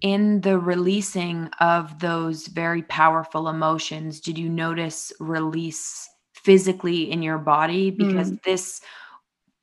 In 0.00 0.40
the 0.42 0.58
releasing 0.58 1.48
of 1.60 1.98
those 2.00 2.46
very 2.46 2.82
powerful 2.82 3.48
emotions, 3.48 4.20
did 4.20 4.38
you 4.38 4.48
notice 4.48 5.12
release 5.20 6.08
physically 6.34 7.10
in 7.10 7.22
your 7.22 7.38
body? 7.38 7.90
Because 7.90 8.32
mm. 8.32 8.42
this 8.42 8.80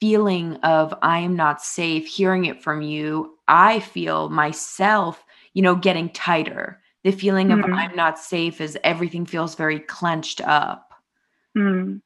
feeling 0.01 0.55
of 0.57 0.93
I 1.01 1.19
am 1.19 1.35
not 1.35 1.61
safe, 1.61 2.07
hearing 2.07 2.45
it 2.45 2.61
from 2.61 2.81
you, 2.81 3.37
I 3.47 3.79
feel 3.79 4.29
myself, 4.29 5.23
you 5.53 5.61
know, 5.61 5.75
getting 5.75 6.09
tighter. 6.09 6.81
The 7.03 7.11
feeling 7.11 7.49
mm. 7.49 7.59
of 7.59 7.65
hmm. 7.65 7.73
I'm 7.73 7.95
not 7.95 8.19
safe 8.19 8.59
is 8.59 8.77
everything 8.83 9.25
feels 9.25 9.55
very 9.55 9.79
clenched 9.79 10.41
up. 10.41 10.93
Mm. 11.57 12.01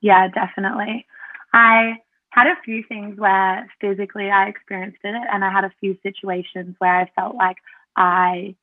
Yeah, 0.00 0.28
definitely. 0.28 1.06
I 1.52 1.96
had 2.30 2.46
a 2.46 2.60
few 2.64 2.84
things 2.88 3.18
where 3.18 3.68
physically 3.80 4.30
I 4.30 4.48
experienced 4.48 5.00
it, 5.02 5.14
and 5.32 5.44
I 5.44 5.52
had 5.52 5.64
a 5.64 5.72
few 5.80 5.98
situations 6.02 6.76
where 6.78 7.00
I 7.00 7.10
felt 7.14 7.34
like 7.34 7.56
I 7.96 8.54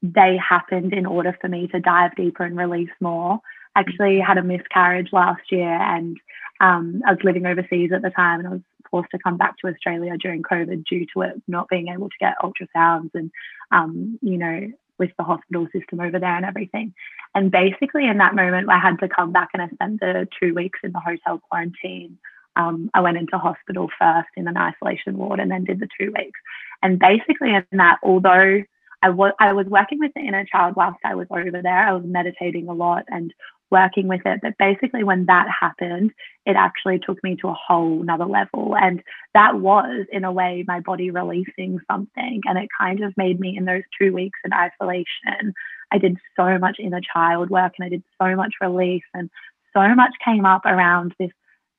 they 0.00 0.36
happened 0.36 0.92
in 0.92 1.06
order 1.06 1.36
for 1.40 1.48
me 1.48 1.66
to 1.66 1.80
dive 1.80 2.14
deeper 2.14 2.44
and 2.44 2.56
release 2.56 2.90
more. 3.00 3.40
Actually, 3.78 4.18
had 4.18 4.38
a 4.38 4.42
miscarriage 4.42 5.10
last 5.12 5.52
year, 5.52 5.70
and 5.70 6.16
um, 6.60 7.02
I 7.06 7.12
was 7.12 7.22
living 7.22 7.46
overseas 7.46 7.92
at 7.92 8.02
the 8.02 8.10
time 8.10 8.40
and 8.40 8.48
I 8.48 8.52
was 8.52 8.60
forced 8.90 9.10
to 9.12 9.18
come 9.18 9.36
back 9.36 9.56
to 9.58 9.68
Australia 9.68 10.16
during 10.16 10.42
COVID 10.42 10.84
due 10.84 11.06
to 11.14 11.22
it 11.22 11.42
not 11.46 11.68
being 11.68 11.88
able 11.88 12.08
to 12.08 12.16
get 12.18 12.34
ultrasounds 12.42 13.10
and, 13.14 13.30
um, 13.70 14.18
you 14.22 14.38
know, 14.38 14.68
with 14.98 15.10
the 15.16 15.24
hospital 15.24 15.68
system 15.72 16.00
over 16.00 16.18
there 16.18 16.36
and 16.36 16.44
everything. 16.44 16.92
And 17.34 17.50
basically, 17.50 18.08
in 18.08 18.18
that 18.18 18.34
moment, 18.34 18.68
I 18.68 18.78
had 18.78 18.98
to 19.00 19.08
come 19.08 19.32
back 19.32 19.50
and 19.52 19.62
I 19.62 19.68
spent 19.68 20.00
the 20.00 20.26
two 20.40 20.54
weeks 20.54 20.80
in 20.82 20.92
the 20.92 21.00
hotel 21.00 21.40
quarantine. 21.48 22.18
Um, 22.56 22.90
I 22.94 23.00
went 23.00 23.18
into 23.18 23.38
hospital 23.38 23.88
first 23.98 24.30
in 24.36 24.48
an 24.48 24.56
isolation 24.56 25.16
ward 25.16 25.38
and 25.38 25.50
then 25.50 25.64
did 25.64 25.78
the 25.78 25.88
two 26.00 26.12
weeks. 26.16 26.40
And 26.82 26.98
basically, 26.98 27.54
in 27.54 27.64
that, 27.72 27.98
although 28.02 28.64
I 29.02 29.10
was 29.10 29.32
I 29.38 29.52
was 29.52 29.66
working 29.66 30.00
with 30.00 30.12
the 30.14 30.22
inner 30.22 30.44
child 30.44 30.74
whilst 30.74 30.98
I 31.04 31.14
was 31.14 31.28
over 31.30 31.62
there, 31.62 31.88
I 31.88 31.92
was 31.92 32.04
meditating 32.04 32.68
a 32.68 32.72
lot 32.72 33.04
and 33.06 33.32
working 33.70 34.08
with 34.08 34.22
it. 34.24 34.40
But 34.42 34.54
basically, 34.58 35.04
when 35.04 35.26
that 35.26 35.46
happened, 35.60 36.12
it 36.46 36.56
actually 36.56 36.98
took 36.98 37.22
me 37.22 37.36
to 37.36 37.48
a 37.48 37.54
whole 37.54 38.02
another 38.02 38.24
level. 38.24 38.74
And 38.76 39.02
that 39.34 39.60
was, 39.60 40.06
in 40.10 40.24
a 40.24 40.32
way, 40.32 40.64
my 40.66 40.80
body 40.80 41.10
releasing 41.10 41.80
something. 41.90 42.40
And 42.44 42.58
it 42.58 42.68
kind 42.78 43.02
of 43.02 43.12
made 43.16 43.40
me, 43.40 43.56
in 43.56 43.64
those 43.64 43.82
two 44.00 44.12
weeks 44.12 44.38
in 44.44 44.52
isolation, 44.52 45.52
I 45.92 45.98
did 45.98 46.16
so 46.36 46.58
much 46.58 46.76
inner 46.78 47.00
child 47.00 47.50
work 47.50 47.72
and 47.78 47.86
I 47.86 47.90
did 47.90 48.02
so 48.20 48.34
much 48.36 48.54
release. 48.60 49.04
And 49.14 49.30
so 49.74 49.94
much 49.94 50.12
came 50.24 50.44
up 50.44 50.64
around 50.64 51.14
this 51.18 51.30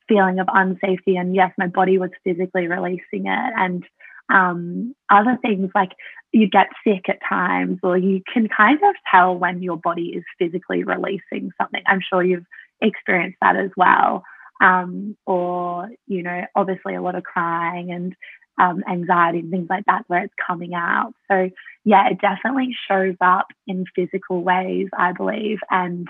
feeling 0.08 0.38
of 0.38 0.46
unsafety. 0.46 1.18
And 1.18 1.34
yes, 1.34 1.52
my 1.58 1.66
body 1.66 1.98
was 1.98 2.10
physically 2.24 2.66
releasing 2.66 3.26
it. 3.26 3.52
And 3.56 3.84
um, 4.32 4.94
other 5.10 5.38
things 5.42 5.70
like 5.74 5.90
you 6.32 6.48
get 6.48 6.68
sick 6.86 7.08
at 7.08 7.18
times, 7.28 7.78
or 7.82 7.98
you 7.98 8.22
can 8.32 8.48
kind 8.48 8.78
of 8.82 8.94
tell 9.10 9.36
when 9.36 9.62
your 9.62 9.76
body 9.76 10.14
is 10.16 10.24
physically 10.38 10.84
releasing 10.84 11.50
something. 11.60 11.82
I'm 11.86 12.00
sure 12.00 12.22
you've 12.22 12.46
experienced 12.80 13.38
that 13.40 13.56
as 13.56 13.70
well. 13.76 14.24
Um, 14.60 15.16
or, 15.26 15.88
you 16.06 16.22
know, 16.22 16.44
obviously 16.54 16.94
a 16.94 17.02
lot 17.02 17.14
of 17.14 17.24
crying 17.24 17.90
and 17.90 18.14
um, 18.60 18.84
anxiety 18.88 19.38
and 19.40 19.50
things 19.50 19.68
like 19.70 19.86
that 19.86 20.04
where 20.06 20.22
it's 20.22 20.34
coming 20.46 20.74
out. 20.74 21.14
So, 21.30 21.50
yeah, 21.84 22.08
it 22.10 22.20
definitely 22.20 22.76
shows 22.88 23.16
up 23.20 23.46
in 23.66 23.86
physical 23.96 24.42
ways, 24.42 24.88
I 24.96 25.12
believe. 25.12 25.58
And 25.70 26.06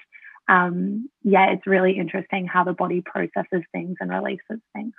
um, 0.48 1.08
yeah, 1.22 1.52
it's 1.52 1.66
really 1.66 1.96
interesting 1.96 2.46
how 2.46 2.64
the 2.64 2.72
body 2.72 3.02
processes 3.04 3.62
things 3.72 3.96
and 4.00 4.10
releases 4.10 4.60
things. 4.74 4.92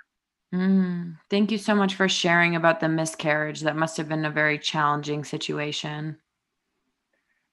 Mm, 0.52 1.16
thank 1.30 1.50
you 1.50 1.58
so 1.58 1.74
much 1.74 1.94
for 1.94 2.08
sharing 2.08 2.56
about 2.56 2.80
the 2.80 2.88
miscarriage. 2.88 3.60
That 3.60 3.76
must 3.76 3.96
have 3.96 4.08
been 4.08 4.24
a 4.24 4.30
very 4.30 4.58
challenging 4.58 5.24
situation. 5.24 6.18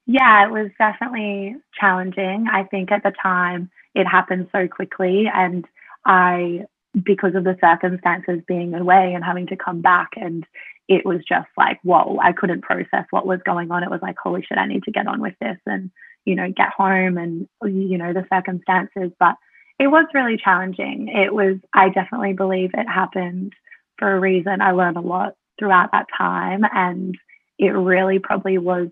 Yeah, 0.05 0.45
it 0.45 0.51
was 0.51 0.71
definitely 0.77 1.55
challenging. 1.79 2.47
I 2.51 2.63
think 2.63 2.91
at 2.91 3.03
the 3.03 3.13
time 3.21 3.69
it 3.95 4.05
happened 4.05 4.49
so 4.51 4.67
quickly, 4.67 5.27
and 5.33 5.65
I, 6.05 6.65
because 7.01 7.35
of 7.35 7.43
the 7.43 7.57
circumstances 7.61 8.41
being 8.47 8.73
away 8.73 9.13
and 9.13 9.23
having 9.23 9.47
to 9.47 9.55
come 9.55 9.81
back, 9.81 10.09
and 10.15 10.45
it 10.89 11.05
was 11.05 11.19
just 11.29 11.47
like, 11.55 11.79
whoa, 11.83 12.17
I 12.21 12.33
couldn't 12.33 12.63
process 12.63 13.05
what 13.11 13.27
was 13.27 13.39
going 13.45 13.71
on. 13.71 13.83
It 13.83 13.91
was 13.91 14.01
like, 14.01 14.17
holy 14.21 14.41
shit, 14.41 14.57
I 14.57 14.65
need 14.65 14.83
to 14.83 14.91
get 14.91 15.07
on 15.07 15.21
with 15.21 15.35
this 15.39 15.57
and, 15.67 15.91
you 16.25 16.35
know, 16.35 16.51
get 16.51 16.69
home 16.75 17.17
and, 17.17 17.47
you 17.63 17.97
know, 17.97 18.11
the 18.11 18.25
circumstances. 18.33 19.11
But 19.19 19.35
it 19.79 19.88
was 19.88 20.05
really 20.13 20.38
challenging. 20.38 21.07
It 21.07 21.33
was, 21.33 21.57
I 21.74 21.89
definitely 21.89 22.33
believe 22.33 22.71
it 22.74 22.88
happened 22.88 23.53
for 23.98 24.12
a 24.12 24.19
reason. 24.19 24.62
I 24.62 24.71
learned 24.71 24.98
a 24.98 25.01
lot 25.01 25.36
throughout 25.57 25.91
that 25.93 26.07
time. 26.15 26.63
And 26.74 27.15
it 27.57 27.69
really 27.69 28.19
probably 28.19 28.57
was 28.57 28.89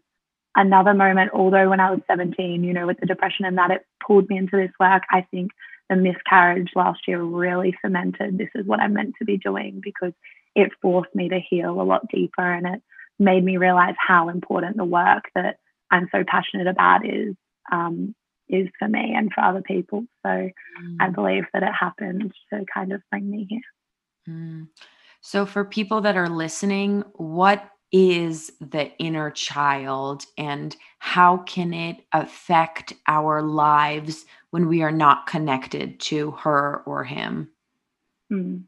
another 0.56 0.94
moment, 0.94 1.32
although 1.34 1.70
when 1.70 1.82
I 1.82 1.92
was 1.92 2.00
17, 2.08 2.64
you 2.64 2.74
know, 2.74 2.88
with 2.88 3.00
the 3.00 3.06
depression 3.06 3.46
and 3.46 3.58
that, 3.58 3.72
it 3.72 3.86
pulled 4.06 4.30
me 4.30 4.38
into 4.38 4.58
this 4.58 4.72
work. 4.80 5.04
I 5.12 5.28
think 5.30 5.52
the 5.90 5.98
miscarriage 5.98 6.72
last 6.76 7.02
year 7.08 7.22
really 7.22 7.76
cemented 7.84 8.38
this 8.38 8.50
is 8.56 8.66
what 8.66 8.80
I'm 8.80 8.94
meant 8.94 9.16
to 9.20 9.26
be 9.26 9.38
doing 9.38 9.82
because 9.84 10.14
it 10.56 10.72
forced 10.82 11.14
me 11.14 11.30
to 11.30 11.40
heal 11.50 11.80
a 11.80 11.84
lot 11.84 12.10
deeper 12.12 12.42
and 12.42 12.66
it 12.66 12.82
made 13.20 13.44
me 13.44 13.58
realize 13.58 13.96
how 13.98 14.30
important 14.30 14.78
the 14.78 14.86
work 14.86 15.26
that 15.36 15.60
I'm 15.92 16.08
so 16.12 16.24
passionate 16.28 16.68
about 16.68 17.06
is 17.06 17.36
um, 17.72 18.16
is 18.50 18.68
for 18.80 18.88
me 18.88 19.14
and 19.16 19.32
for 19.34 19.42
other 19.42 19.62
people. 19.62 20.06
So 20.26 20.30
mm. 20.30 20.52
I 21.00 21.10
believe 21.10 21.46
that 21.54 21.64
it 21.64 21.74
happened 21.78 22.34
to 22.52 22.66
kind 22.74 22.94
of 22.94 23.02
bring 23.12 23.30
me 23.30 23.48
here. 23.50 23.62
Mm. 24.30 24.68
So 25.22 25.46
for 25.46 25.66
people 25.66 26.02
that 26.02 26.18
are 26.18 26.30
listening, 26.30 27.04
what 27.14 27.70
is 27.92 28.52
the 28.60 28.92
inner 28.98 29.32
child 29.32 30.26
and 30.38 30.76
how 31.00 31.38
can 31.38 31.74
it 31.74 31.98
affect 32.12 32.94
our 33.08 33.42
lives 33.42 34.26
when 34.52 34.68
we 34.68 34.82
are 34.82 34.92
not 34.92 35.28
connected 35.28 36.00
to 36.02 36.32
her 36.32 36.84
or 36.86 37.04
him? 37.04 37.50
Mm. 38.32 38.64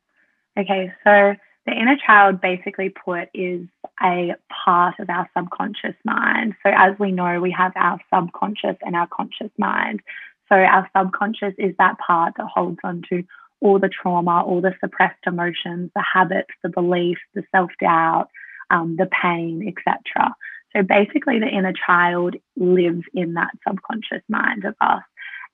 Okay, 0.58 0.92
so 1.04 1.36
the 1.66 1.74
inner 1.74 1.98
child, 2.06 2.42
basically 2.42 2.89
put, 2.89 3.30
is 3.34 3.68
a 4.01 4.36
part 4.66 4.96
of 5.00 5.10
our 5.10 5.30
subconscious 5.38 5.96
mind. 6.06 6.56
So, 6.63 6.72
as 6.74 6.98
we 7.00 7.12
know, 7.12 7.42
we 7.42 7.51
have 7.51 7.74
our 7.75 8.00
subconscious 8.13 8.78
and 8.82 8.96
our 8.96 9.08
conscious 9.08 9.51
mind. 9.58 10.01
So, 10.48 10.56
our 10.56 10.89
subconscious 10.98 11.54
is 11.58 11.75
that 11.78 11.98
part 12.00 12.34
that 12.38 12.48
holds 12.48 12.80
on 12.84 13.04
to 13.10 13.24
all 13.62 13.78
the 13.78 13.89
trauma, 13.89 14.42
all 14.44 14.62
the 14.62 14.74
suppressed 14.80 15.20
emotions, 15.28 15.92
the 15.96 16.04
habits, 16.13 16.54
the 16.63 16.70
beliefs, 16.70 17.22
the 17.34 17.44
self 17.51 17.72
doubt, 17.80 18.30
um, 18.70 18.96
the 18.98 19.10
pain, 19.22 19.68
etc. 19.68 20.34
So, 20.75 20.82
basically, 20.82 21.39
the 21.39 21.48
inner 21.48 21.74
child 21.74 22.36
lives 22.56 23.04
in 23.13 23.34
that 23.34 23.51
subconscious 23.68 24.24
mind 24.30 24.66
of 24.66 24.75
us. 24.80 25.04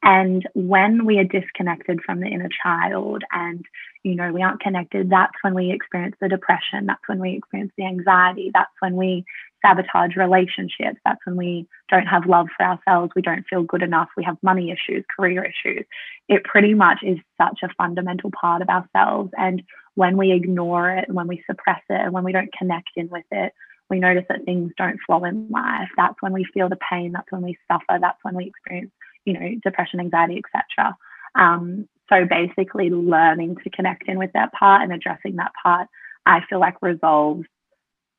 And 0.05 0.47
when 0.53 1.03
we 1.03 1.17
are 1.17 1.23
disconnected 1.23 1.99
from 2.05 2.19
the 2.19 2.27
inner 2.27 2.49
child 2.61 3.23
and, 3.31 3.65
you 4.03 4.13
know, 4.13 4.31
we 4.31 4.43
aren't 4.43 4.61
connected, 4.61 5.09
that's 5.09 5.33
when 5.41 5.55
we 5.55 5.71
experience 5.71 6.15
the 6.21 6.29
depression. 6.29 6.85
That's 6.85 7.01
when 7.07 7.19
we 7.19 7.35
experience 7.37 7.71
the 7.75 7.87
anxiety. 7.87 8.51
That's 8.53 8.71
when 8.81 8.95
we 8.97 9.25
sabotage 9.65 10.15
relationships. 10.15 10.99
That's 11.03 11.19
when 11.25 11.37
we 11.37 11.67
don't 11.89 12.05
have 12.05 12.27
love 12.27 12.49
for 12.55 12.67
ourselves. 12.67 13.13
We 13.15 13.23
don't 13.23 13.47
feel 13.49 13.63
good 13.63 13.81
enough. 13.81 14.09
We 14.15 14.23
have 14.25 14.37
money 14.43 14.69
issues, 14.69 15.03
career 15.17 15.43
issues. 15.43 15.85
It 16.29 16.43
pretty 16.43 16.75
much 16.75 16.99
is 17.01 17.17
such 17.41 17.61
a 17.63 17.73
fundamental 17.75 18.29
part 18.39 18.61
of 18.61 18.69
ourselves. 18.69 19.31
And 19.39 19.63
when 19.95 20.17
we 20.17 20.33
ignore 20.33 20.91
it, 20.91 21.09
when 21.09 21.27
we 21.27 21.43
suppress 21.49 21.81
it, 21.89 21.99
and 21.99 22.13
when 22.13 22.23
we 22.23 22.31
don't 22.31 22.53
connect 22.53 22.89
in 22.95 23.09
with 23.09 23.25
it, 23.31 23.53
we 23.89 23.99
notice 23.99 24.25
that 24.29 24.45
things 24.45 24.71
don't 24.77 24.99
flow 25.07 25.23
in 25.25 25.47
life. 25.49 25.89
That's 25.97 26.21
when 26.21 26.33
we 26.33 26.45
feel 26.53 26.69
the 26.69 26.77
pain. 26.91 27.11
That's 27.11 27.31
when 27.31 27.41
we 27.41 27.57
suffer. 27.71 27.97
That's 27.99 28.23
when 28.23 28.35
we 28.35 28.45
experience 28.45 28.91
you 29.25 29.33
know, 29.33 29.49
depression, 29.63 29.99
anxiety, 29.99 30.41
etc. 30.43 30.95
Um, 31.35 31.87
so 32.09 32.25
basically, 32.29 32.89
learning 32.89 33.57
to 33.63 33.69
connect 33.69 34.07
in 34.07 34.17
with 34.17 34.31
that 34.33 34.53
part 34.53 34.83
and 34.83 34.93
addressing 34.93 35.37
that 35.37 35.51
part, 35.61 35.87
I 36.25 36.41
feel 36.49 36.59
like 36.59 36.81
resolves 36.81 37.45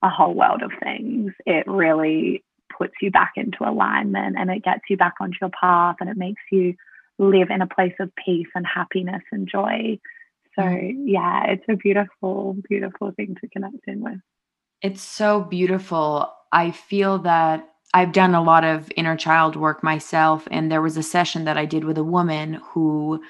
a 0.02 0.08
whole 0.08 0.34
world 0.34 0.62
of 0.62 0.72
things. 0.82 1.32
It 1.46 1.66
really 1.66 2.44
puts 2.76 2.94
you 3.00 3.10
back 3.10 3.32
into 3.36 3.58
alignment 3.68 4.36
and 4.38 4.50
it 4.50 4.62
gets 4.62 4.82
you 4.90 4.96
back 4.96 5.14
onto 5.20 5.36
your 5.40 5.50
path 5.50 5.96
and 6.00 6.10
it 6.10 6.16
makes 6.16 6.42
you 6.50 6.74
live 7.18 7.48
in 7.50 7.62
a 7.62 7.66
place 7.66 7.94
of 8.00 8.10
peace 8.22 8.48
and 8.54 8.66
happiness 8.66 9.22
and 9.32 9.48
joy. 9.48 9.98
So, 10.54 10.62
mm. 10.62 10.94
yeah, 11.06 11.44
it's 11.46 11.64
a 11.68 11.76
beautiful, 11.76 12.56
beautiful 12.68 13.12
thing 13.12 13.36
to 13.40 13.48
connect 13.48 13.86
in 13.86 14.00
with. 14.00 14.20
It's 14.82 15.02
so 15.02 15.40
beautiful. 15.40 16.32
I 16.52 16.70
feel 16.70 17.18
that 17.20 17.68
I've 17.94 18.12
done 18.12 18.34
a 18.34 18.42
lot 18.42 18.64
of 18.64 18.90
inner 18.96 19.16
child 19.16 19.56
work 19.56 19.82
myself. 19.82 20.46
And 20.50 20.70
there 20.70 20.82
was 20.82 20.96
a 20.96 21.02
session 21.02 21.44
that 21.44 21.56
I 21.56 21.64
did 21.64 21.84
with 21.84 21.98
a 21.98 22.04
woman 22.04 22.60
who 22.62 23.22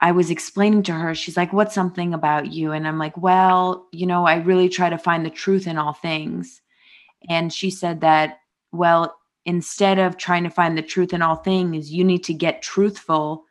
I 0.00 0.12
was 0.12 0.30
explaining 0.30 0.82
to 0.84 0.92
her, 0.92 1.14
she's 1.14 1.36
like, 1.36 1.52
What's 1.52 1.74
something 1.74 2.12
about 2.12 2.52
you? 2.52 2.72
And 2.72 2.86
I'm 2.86 2.98
like, 2.98 3.16
Well, 3.16 3.86
you 3.92 4.06
know, 4.06 4.26
I 4.26 4.36
really 4.36 4.68
try 4.68 4.90
to 4.90 4.98
find 4.98 5.24
the 5.24 5.30
truth 5.30 5.66
in 5.66 5.78
all 5.78 5.94
things. 5.94 6.60
And 7.28 7.52
she 7.52 7.70
said 7.70 8.02
that, 8.02 8.40
Well, 8.72 9.16
instead 9.46 9.98
of 9.98 10.16
trying 10.16 10.44
to 10.44 10.50
find 10.50 10.76
the 10.76 10.82
truth 10.82 11.12
in 11.12 11.22
all 11.22 11.36
things, 11.36 11.90
you 11.90 12.04
need 12.04 12.24
to 12.24 12.34
get 12.34 12.60
truthful 12.60 13.44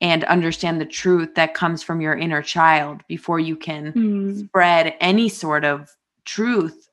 and 0.00 0.24
understand 0.24 0.80
the 0.80 0.86
truth 0.86 1.36
that 1.36 1.54
comes 1.54 1.82
from 1.82 2.00
your 2.00 2.14
inner 2.14 2.42
child 2.42 3.02
before 3.06 3.38
you 3.38 3.54
can 3.54 3.92
mm. 3.92 4.44
spread 4.46 4.96
any 5.00 5.28
sort 5.28 5.64
of 5.64 5.94
truth 6.24 6.88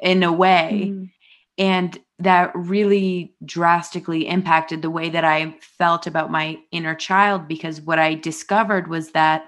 in 0.00 0.22
a 0.22 0.32
way. 0.32 0.90
Mm. 0.92 1.10
And 1.56 1.98
that 2.20 2.52
really 2.54 3.34
drastically 3.44 4.28
impacted 4.28 4.82
the 4.82 4.90
way 4.90 5.08
that 5.08 5.24
I 5.24 5.56
felt 5.60 6.06
about 6.06 6.30
my 6.30 6.58
inner 6.70 6.94
child 6.94 7.48
because 7.48 7.80
what 7.80 7.98
I 7.98 8.14
discovered 8.14 8.88
was 8.88 9.12
that 9.12 9.46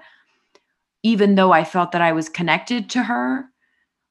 even 1.03 1.35
though 1.35 1.51
I 1.51 1.63
felt 1.63 1.91
that 1.91 2.01
I 2.01 2.13
was 2.13 2.29
connected 2.29 2.89
to 2.91 3.03
her, 3.03 3.45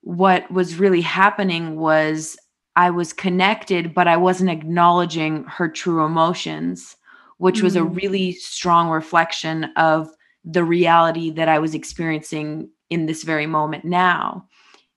what 0.02 0.50
was 0.50 0.78
really 0.78 1.00
happening 1.00 1.76
was 1.76 2.36
I 2.76 2.90
was 2.90 3.12
connected, 3.12 3.94
but 3.94 4.08
I 4.08 4.16
wasn't 4.16 4.50
acknowledging 4.50 5.44
her 5.44 5.68
true 5.68 6.04
emotions, 6.04 6.96
which 7.38 7.60
mm. 7.60 7.62
was 7.62 7.76
a 7.76 7.80
mm. 7.80 7.96
really 7.96 8.32
strong 8.32 8.88
reflection 8.88 9.64
of 9.76 10.08
the 10.44 10.64
reality 10.64 11.30
that 11.30 11.48
I 11.48 11.58
was 11.58 11.74
experiencing 11.74 12.70
in 12.90 13.06
this 13.06 13.22
very 13.22 13.46
moment 13.46 13.84
now 13.84 14.46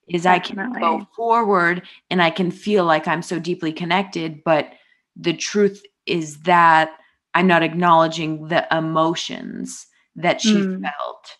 is 0.08 0.22
Definitely. 0.22 0.76
I 0.76 0.80
can 0.80 0.98
go 0.98 1.08
forward 1.16 1.82
and 2.10 2.22
I 2.22 2.30
can 2.30 2.50
feel 2.50 2.84
like 2.84 3.08
I'm 3.08 3.22
so 3.22 3.38
deeply 3.38 3.72
connected, 3.72 4.42
but 4.44 4.72
the 5.16 5.34
truth 5.34 5.82
is 6.06 6.40
that 6.42 6.90
I'm 7.34 7.46
not 7.46 7.62
acknowledging 7.62 8.48
the 8.48 8.66
emotions 8.74 9.86
that 10.14 10.40
she 10.40 10.54
mm. 10.54 10.80
felt. 10.80 11.36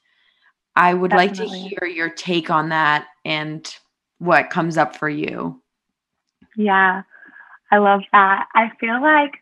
I 0.74 0.92
would 0.92 1.12
Definitely. 1.12 1.46
like 1.46 1.52
to 1.52 1.68
hear 1.68 1.88
your 1.88 2.10
take 2.10 2.50
on 2.50 2.68
that 2.68 3.06
and 3.24 3.66
what 4.18 4.50
comes 4.50 4.76
up 4.76 4.96
for 4.96 5.08
you. 5.08 5.62
Yeah, 6.56 7.02
I 7.70 7.78
love 7.78 8.02
that. 8.12 8.46
I 8.54 8.70
feel 8.78 9.00
like 9.00 9.32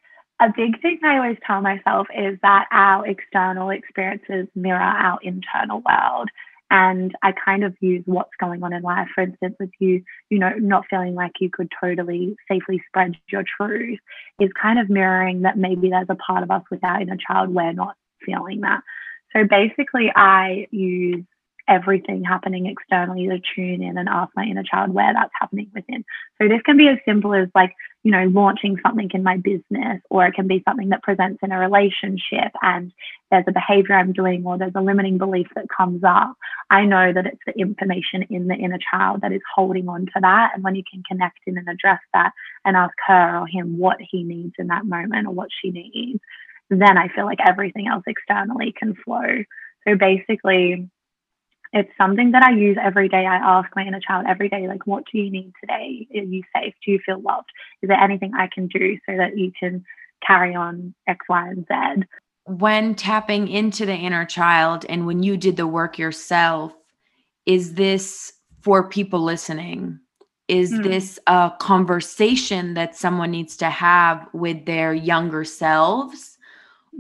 a 0.40 0.49
big 0.54 0.81
thing 0.83 0.99
I 1.04 1.16
always 1.16 1.38
tell 1.47 1.61
myself 1.61 2.07
is 2.16 2.38
that 2.43 2.66
our 2.71 3.07
external 3.07 3.71
experiences 3.71 4.49
mirror 4.54 4.81
our 4.81 5.19
internal 5.23 5.83
world. 5.87 6.28
And 6.71 7.14
I 7.23 7.33
kind 7.33 7.62
of 7.62 7.75
use 7.80 8.02
what's 8.06 8.30
going 8.40 8.62
on 8.62 8.73
in 8.73 8.83
life, 8.83 9.09
for 9.14 9.23
instance, 9.23 9.54
with 9.61 9.71
you, 9.78 10.02
you 10.30 10.38
know, 10.38 10.50
not 10.56 10.85
feeling 10.88 11.14
like 11.14 11.33
you 11.40 11.50
could 11.52 11.71
totally 11.80 12.37
safely 12.50 12.83
spread 12.88 13.16
your 13.28 13.44
truth, 13.56 13.99
is 14.40 14.50
kind 14.61 14.78
of 14.78 14.90
mirroring 14.90 15.42
that 15.42 15.59
maybe 15.59 15.90
there's 15.90 16.06
a 16.09 16.16
part 16.16 16.42
of 16.42 16.50
us 16.50 16.62
with 16.71 16.83
our 16.83 17.00
inner 17.00 17.16
child 17.16 17.54
we're 17.54 17.73
not 17.73 17.97
feeling 18.25 18.62
that. 18.62 18.80
So 19.35 19.44
basically, 19.44 20.11
I 20.14 20.66
use 20.71 21.25
everything 21.68 22.23
happening 22.25 22.66
externally 22.66 23.26
to 23.28 23.40
tune 23.54 23.83
in 23.83 23.97
and 23.97 24.09
ask 24.09 24.30
my 24.37 24.44
inner 24.44 24.62
child 24.62 24.92
where 24.92 25.12
that's 25.12 25.33
happening 25.38 25.71
within. 25.75 26.04
So 26.40 26.49
this 26.49 26.61
can 26.64 26.76
be 26.76 26.88
as 26.88 26.99
simple 27.06 27.35
as 27.35 27.49
like, 27.54 27.73
you 28.02 28.11
know, 28.11 28.25
launching 28.25 28.78
something 28.83 29.11
in 29.14 29.23
my 29.23 29.38
business, 29.38 30.02
or 30.11 30.26
it 30.26 30.35
can 30.35 30.47
be 30.47 30.62
something 30.68 30.90
that 30.90 31.02
presents 31.02 31.40
in 31.42 31.52
a 31.52 31.59
relationship 31.59 32.52
and 32.61 32.92
there's 33.30 33.47
a 33.49 33.52
behavior 33.52 33.94
I'm 33.94 34.12
doing 34.12 34.44
or 34.44 34.59
there's 34.59 34.75
a 34.75 34.83
limiting 34.83 35.16
belief 35.16 35.49
that 35.54 35.66
comes 35.75 36.02
up. 36.06 36.35
I 36.71 36.85
know 36.85 37.12
that 37.12 37.26
it's 37.26 37.40
the 37.47 37.59
information 37.59 38.25
in 38.28 38.47
the 38.47 38.54
inner 38.54 38.78
child 38.90 39.23
that 39.23 39.33
is 39.33 39.40
holding 39.54 39.88
on 39.88 40.06
to 40.06 40.21
that. 40.21 40.52
And 40.54 40.62
when 40.62 40.75
you 40.75 40.83
can 40.90 41.02
connect 41.09 41.38
in 41.47 41.56
and 41.56 41.68
address 41.68 42.00
that 42.12 42.33
and 42.64 42.76
ask 42.76 42.94
her 43.06 43.38
or 43.38 43.47
him 43.47 43.78
what 43.78 43.97
he 44.00 44.23
needs 44.23 44.54
in 44.59 44.66
that 44.66 44.85
moment 44.85 45.26
or 45.26 45.33
what 45.33 45.49
she 45.62 45.71
needs, 45.71 46.21
then 46.71 46.99
I 46.99 47.09
feel 47.09 47.25
like 47.25 47.38
everything 47.47 47.88
else 47.88 48.04
externally 48.06 48.75
can 48.78 48.94
flow. 49.04 49.44
So 49.87 49.97
basically, 49.97 50.88
it's 51.75 51.90
something 51.99 52.31
that 52.31 52.43
I 52.45 52.52
use 52.52 52.76
every 52.81 53.09
day. 53.09 53.26
I 53.26 53.35
ask 53.35 53.69
my 53.75 53.83
inner 53.83 53.99
child 53.99 54.26
every 54.28 54.49
day, 54.49 54.69
like, 54.69 54.87
what 54.87 55.04
do 55.11 55.19
you 55.19 55.28
need 55.28 55.52
today? 55.61 56.07
Are 56.14 56.23
you 56.23 56.45
safe? 56.54 56.73
Do 56.85 56.93
you 56.93 57.00
feel 57.04 57.21
loved? 57.21 57.49
Is 57.83 57.88
there 57.88 58.00
anything 58.00 58.33
I 58.38 58.49
can 58.52 58.69
do 58.69 58.97
so 59.04 59.16
that 59.16 59.37
you 59.37 59.50
can 59.59 59.85
carry 60.25 60.54
on 60.54 60.95
X, 61.09 61.26
Y, 61.28 61.49
and 61.49 61.66
Z? 61.66 62.07
When 62.45 62.95
tapping 62.95 63.49
into 63.49 63.87
the 63.87 63.95
inner 63.95 64.25
child 64.25 64.87
and 64.88 65.04
when 65.04 65.25
you 65.25 65.37
did 65.37 65.57
the 65.57 65.66
work 65.66 65.99
yourself, 65.99 66.73
is 67.45 67.75
this 67.75 68.33
for 68.62 68.88
people 68.88 69.21
listening? 69.21 69.99
Is 70.47 70.71
hmm. 70.71 70.83
this 70.83 71.19
a 71.26 71.52
conversation 71.59 72.75
that 72.75 72.95
someone 72.95 73.33
needs 73.33 73.57
to 73.57 73.69
have 73.69 74.28
with 74.33 74.64
their 74.64 74.95
younger 74.95 75.43
selves? 75.43 76.38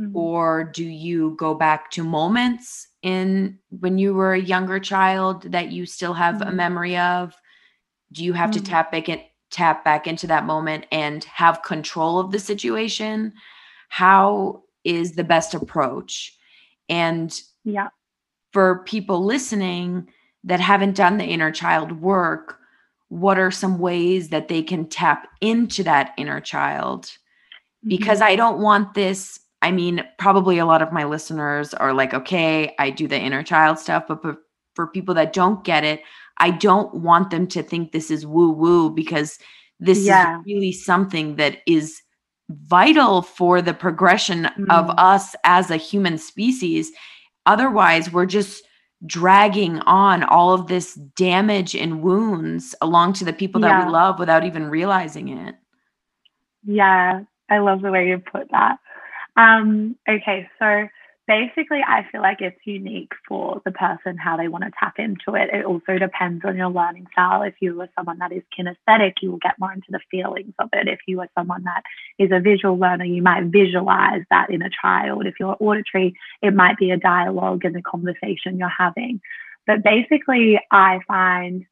Mm-hmm. 0.00 0.16
Or 0.16 0.64
do 0.64 0.84
you 0.84 1.36
go 1.38 1.54
back 1.54 1.92
to 1.92 2.02
moments 2.02 2.88
in 3.04 3.58
when 3.68 3.98
you 3.98 4.14
were 4.14 4.32
a 4.32 4.40
younger 4.40 4.80
child 4.80 5.42
that 5.52 5.70
you 5.70 5.86
still 5.86 6.14
have 6.14 6.36
mm-hmm. 6.36 6.48
a 6.48 6.52
memory 6.52 6.96
of? 6.96 7.36
Do 8.10 8.24
you 8.24 8.32
have 8.32 8.50
mm-hmm. 8.50 8.64
to 8.64 8.70
tap 8.70 8.90
back 8.90 9.08
in, 9.08 9.20
tap 9.50 9.84
back 9.84 10.06
into 10.06 10.26
that 10.26 10.46
moment 10.46 10.86
and 10.90 11.22
have 11.24 11.62
control 11.62 12.18
of 12.18 12.32
the 12.32 12.38
situation? 12.38 13.34
How 13.90 14.62
is 14.82 15.12
the 15.12 15.22
best 15.22 15.54
approach? 15.54 16.36
And 16.88 17.38
yeah, 17.62 17.88
for 18.52 18.82
people 18.84 19.24
listening 19.24 20.08
that 20.44 20.60
haven't 20.60 20.96
done 20.96 21.18
the 21.18 21.24
inner 21.24 21.52
child 21.52 22.00
work, 22.00 22.58
what 23.08 23.38
are 23.38 23.50
some 23.50 23.78
ways 23.78 24.30
that 24.30 24.48
they 24.48 24.62
can 24.62 24.88
tap 24.88 25.28
into 25.42 25.82
that 25.82 26.14
inner 26.16 26.40
child? 26.40 27.10
Because 27.86 28.20
mm-hmm. 28.20 28.32
I 28.32 28.36
don't 28.36 28.60
want 28.60 28.94
this 28.94 29.40
I 29.64 29.70
mean, 29.70 30.04
probably 30.18 30.58
a 30.58 30.66
lot 30.66 30.82
of 30.82 30.92
my 30.92 31.04
listeners 31.04 31.72
are 31.72 31.94
like, 31.94 32.12
okay, 32.12 32.74
I 32.78 32.90
do 32.90 33.08
the 33.08 33.18
inner 33.18 33.42
child 33.42 33.78
stuff, 33.78 34.04
but 34.06 34.20
for 34.74 34.86
people 34.88 35.14
that 35.14 35.32
don't 35.32 35.64
get 35.64 35.84
it, 35.84 36.02
I 36.36 36.50
don't 36.50 36.94
want 36.96 37.30
them 37.30 37.46
to 37.46 37.62
think 37.62 37.90
this 37.90 38.10
is 38.10 38.26
woo 38.26 38.50
woo 38.50 38.90
because 38.90 39.38
this 39.80 40.04
yeah. 40.04 40.38
is 40.38 40.44
really 40.44 40.70
something 40.70 41.36
that 41.36 41.62
is 41.66 42.02
vital 42.50 43.22
for 43.22 43.62
the 43.62 43.72
progression 43.72 44.50
mm. 44.58 44.66
of 44.68 44.90
us 44.98 45.34
as 45.44 45.70
a 45.70 45.78
human 45.78 46.18
species. 46.18 46.92
Otherwise, 47.46 48.12
we're 48.12 48.26
just 48.26 48.64
dragging 49.06 49.78
on 49.80 50.24
all 50.24 50.52
of 50.52 50.66
this 50.66 50.92
damage 51.16 51.74
and 51.74 52.02
wounds 52.02 52.74
along 52.82 53.14
to 53.14 53.24
the 53.24 53.32
people 53.32 53.62
yeah. 53.62 53.68
that 53.68 53.86
we 53.86 53.92
love 53.92 54.18
without 54.18 54.44
even 54.44 54.66
realizing 54.68 55.28
it. 55.28 55.54
Yeah, 56.66 57.22
I 57.48 57.58
love 57.60 57.80
the 57.80 57.90
way 57.90 58.06
you 58.08 58.18
put 58.18 58.50
that. 58.50 58.78
Um, 59.36 59.96
okay, 60.08 60.48
so 60.58 60.88
basically, 61.26 61.80
I 61.86 62.06
feel 62.12 62.20
like 62.20 62.40
it's 62.40 62.60
unique 62.64 63.12
for 63.26 63.60
the 63.64 63.72
person 63.72 64.16
how 64.16 64.36
they 64.36 64.48
want 64.48 64.64
to 64.64 64.70
tap 64.78 64.94
into 64.98 65.34
it. 65.34 65.50
It 65.52 65.64
also 65.64 65.98
depends 65.98 66.44
on 66.44 66.56
your 66.56 66.70
learning 66.70 67.06
style. 67.12 67.42
If 67.42 67.54
you 67.60 67.80
are 67.80 67.88
someone 67.96 68.18
that 68.18 68.32
is 68.32 68.42
kinesthetic, 68.56 69.14
you 69.22 69.32
will 69.32 69.38
get 69.38 69.58
more 69.58 69.72
into 69.72 69.88
the 69.90 70.00
feelings 70.10 70.54
of 70.58 70.68
it. 70.72 70.88
If 70.88 71.00
you 71.06 71.20
are 71.20 71.28
someone 71.36 71.64
that 71.64 71.82
is 72.18 72.30
a 72.32 72.40
visual 72.40 72.78
learner, 72.78 73.04
you 73.04 73.22
might 73.22 73.44
visualize 73.44 74.22
that 74.30 74.50
in 74.50 74.62
a 74.62 74.70
child. 74.82 75.26
If 75.26 75.34
you're 75.40 75.56
auditory, 75.58 76.14
it 76.42 76.54
might 76.54 76.76
be 76.76 76.90
a 76.90 76.96
dialogue 76.96 77.64
and 77.64 77.76
a 77.76 77.82
conversation 77.82 78.58
you're 78.58 78.68
having. 78.68 79.20
But 79.66 79.82
basically, 79.82 80.60
I 80.70 81.00
find 81.08 81.64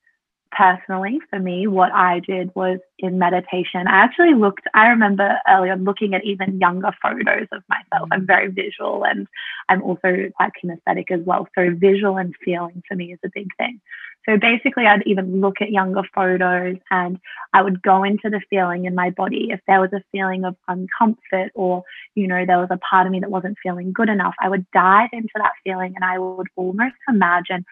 personally 0.56 1.18
for 1.30 1.38
me 1.38 1.66
what 1.66 1.92
i 1.92 2.20
did 2.20 2.50
was 2.54 2.78
in 2.98 3.18
meditation. 3.18 3.88
I 3.88 3.96
actually 4.04 4.34
looked 4.34 4.66
i 4.74 4.86
remember 4.86 5.38
earlier 5.48 5.76
looking 5.76 6.14
at 6.14 6.24
even 6.24 6.60
younger 6.60 6.92
photos 7.02 7.48
of 7.50 7.62
myself. 7.68 8.08
I'm 8.12 8.22
mm. 8.22 8.26
very 8.26 8.48
visual 8.48 9.04
and 9.04 9.26
i'm 9.68 9.82
also 9.82 10.30
quite 10.36 10.52
kinesthetic 10.62 11.10
as 11.10 11.20
well. 11.24 11.48
So 11.56 11.70
visual 11.74 12.16
and 12.16 12.34
feeling 12.44 12.82
for 12.86 12.94
me 12.94 13.12
is 13.12 13.18
a 13.24 13.30
big 13.34 13.48
thing. 13.58 13.80
So 14.26 14.36
basically 14.36 14.86
i'd 14.86 15.06
even 15.06 15.40
look 15.40 15.60
at 15.60 15.70
younger 15.70 16.02
photos 16.14 16.76
and 16.90 17.18
i 17.52 17.62
would 17.62 17.82
go 17.82 18.04
into 18.04 18.30
the 18.30 18.40
feeling 18.48 18.84
in 18.84 18.94
my 18.94 19.10
body. 19.10 19.48
If 19.50 19.60
there 19.66 19.80
was 19.80 19.92
a 19.92 20.04
feeling 20.12 20.44
of 20.44 20.56
uncomfort 20.70 21.50
or 21.54 21.82
you 22.14 22.28
know 22.28 22.44
there 22.46 22.58
was 22.58 22.68
a 22.70 22.78
part 22.78 23.06
of 23.06 23.12
me 23.12 23.20
that 23.20 23.30
wasn't 23.30 23.58
feeling 23.62 23.92
good 23.92 24.08
enough 24.08 24.34
i 24.40 24.48
would 24.48 24.66
dive 24.72 25.10
into 25.12 25.32
that 25.36 25.52
feeling 25.64 25.94
and 25.96 26.04
i 26.04 26.18
would 26.18 26.48
almost 26.56 26.94
imagine 27.08 27.64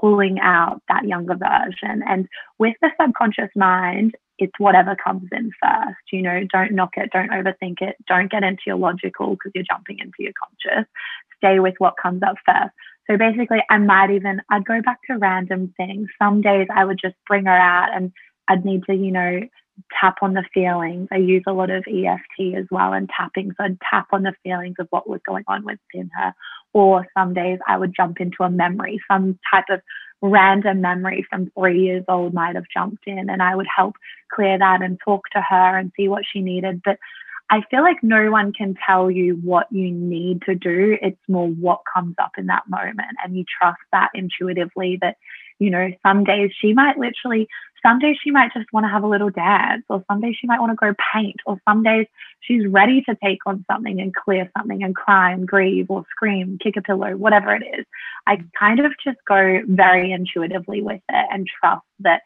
pulling 0.00 0.38
out 0.40 0.82
that 0.88 1.04
younger 1.04 1.36
version. 1.36 2.02
And 2.06 2.28
with 2.58 2.74
the 2.80 2.90
subconscious 3.00 3.50
mind, 3.56 4.14
it's 4.38 4.58
whatever 4.58 4.96
comes 4.96 5.28
in 5.32 5.50
first. 5.62 6.00
You 6.12 6.22
know, 6.22 6.42
don't 6.52 6.72
knock 6.72 6.94
it, 6.96 7.10
don't 7.12 7.30
overthink 7.30 7.80
it, 7.80 7.96
don't 8.06 8.30
get 8.30 8.42
into 8.42 8.62
your 8.66 8.76
logical 8.76 9.30
because 9.30 9.52
you're 9.54 9.64
jumping 9.64 9.98
into 9.98 10.18
your 10.18 10.32
conscious. 10.42 10.88
Stay 11.38 11.60
with 11.60 11.74
what 11.78 11.94
comes 12.02 12.22
up 12.22 12.36
first. 12.44 12.74
So 13.08 13.18
basically, 13.18 13.62
I 13.70 13.78
might 13.78 14.10
even, 14.10 14.40
I'd 14.50 14.64
go 14.64 14.80
back 14.80 14.98
to 15.08 15.18
random 15.18 15.74
things. 15.76 16.08
Some 16.18 16.40
days 16.40 16.66
I 16.74 16.84
would 16.84 16.98
just 17.00 17.16
bring 17.26 17.44
her 17.44 17.50
out 17.50 17.94
and 17.94 18.12
I'd 18.48 18.64
need 18.64 18.84
to, 18.84 18.94
you 18.94 19.12
know, 19.12 19.40
tap 20.00 20.16
on 20.22 20.34
the 20.34 20.44
feelings. 20.52 21.08
I 21.10 21.16
use 21.16 21.42
a 21.46 21.52
lot 21.52 21.70
of 21.70 21.84
EFT 21.88 22.54
as 22.56 22.66
well 22.70 22.92
and 22.92 23.08
tapping. 23.08 23.50
So 23.56 23.64
I'd 23.64 23.78
tap 23.88 24.08
on 24.12 24.22
the 24.22 24.34
feelings 24.42 24.76
of 24.78 24.86
what 24.90 25.08
was 25.08 25.20
going 25.26 25.44
on 25.48 25.64
within 25.64 26.10
her. 26.16 26.34
Or 26.72 27.06
some 27.16 27.34
days 27.34 27.58
I 27.66 27.76
would 27.78 27.94
jump 27.94 28.20
into 28.20 28.42
a 28.42 28.50
memory, 28.50 29.00
some 29.10 29.38
type 29.52 29.66
of 29.70 29.80
random 30.22 30.80
memory 30.80 31.26
from 31.28 31.50
three 31.56 31.82
years 31.82 32.04
old 32.08 32.32
might 32.34 32.54
have 32.54 32.64
jumped 32.72 33.04
in, 33.06 33.28
and 33.30 33.42
I 33.42 33.54
would 33.54 33.66
help 33.74 33.94
clear 34.32 34.58
that 34.58 34.82
and 34.82 34.98
talk 35.04 35.22
to 35.32 35.40
her 35.40 35.78
and 35.78 35.92
see 35.96 36.08
what 36.08 36.24
she 36.30 36.40
needed. 36.40 36.80
But 36.84 36.98
I 37.50 37.62
feel 37.70 37.82
like 37.82 38.02
no 38.02 38.30
one 38.30 38.52
can 38.52 38.74
tell 38.86 39.10
you 39.10 39.34
what 39.42 39.66
you 39.70 39.90
need 39.90 40.42
to 40.42 40.54
do. 40.54 40.96
It's 41.00 41.20
more 41.28 41.48
what 41.48 41.80
comes 41.92 42.14
up 42.18 42.32
in 42.38 42.46
that 42.46 42.62
moment. 42.68 43.16
And 43.22 43.36
you 43.36 43.44
trust 43.60 43.80
that 43.92 44.10
intuitively 44.14 44.98
that, 45.02 45.16
you 45.58 45.70
know, 45.70 45.90
some 46.02 46.24
days 46.24 46.50
she 46.58 46.72
might 46.72 46.98
literally 46.98 47.48
some 47.84 47.98
days 47.98 48.16
she 48.22 48.30
might 48.30 48.52
just 48.54 48.72
want 48.72 48.84
to 48.84 48.88
have 48.88 49.02
a 49.02 49.06
little 49.06 49.28
dance, 49.28 49.84
or 49.90 50.02
some 50.10 50.20
days 50.20 50.36
she 50.40 50.46
might 50.46 50.58
want 50.58 50.72
to 50.72 50.76
go 50.76 50.94
paint, 51.12 51.36
or 51.44 51.60
some 51.68 51.82
days 51.82 52.06
she's 52.40 52.66
ready 52.66 53.02
to 53.02 53.16
take 53.22 53.40
on 53.46 53.64
something 53.70 54.00
and 54.00 54.14
clear 54.14 54.50
something 54.56 54.82
and 54.82 54.96
cry 54.96 55.32
and 55.32 55.46
grieve 55.46 55.90
or 55.90 56.04
scream, 56.10 56.58
kick 56.62 56.76
a 56.78 56.82
pillow, 56.82 57.14
whatever 57.16 57.54
it 57.54 57.62
is. 57.78 57.84
I 58.26 58.42
kind 58.58 58.80
of 58.80 58.92
just 59.04 59.18
go 59.28 59.60
very 59.68 60.12
intuitively 60.12 60.82
with 60.82 61.02
it 61.10 61.26
and 61.30 61.46
trust 61.60 61.84
that 62.00 62.22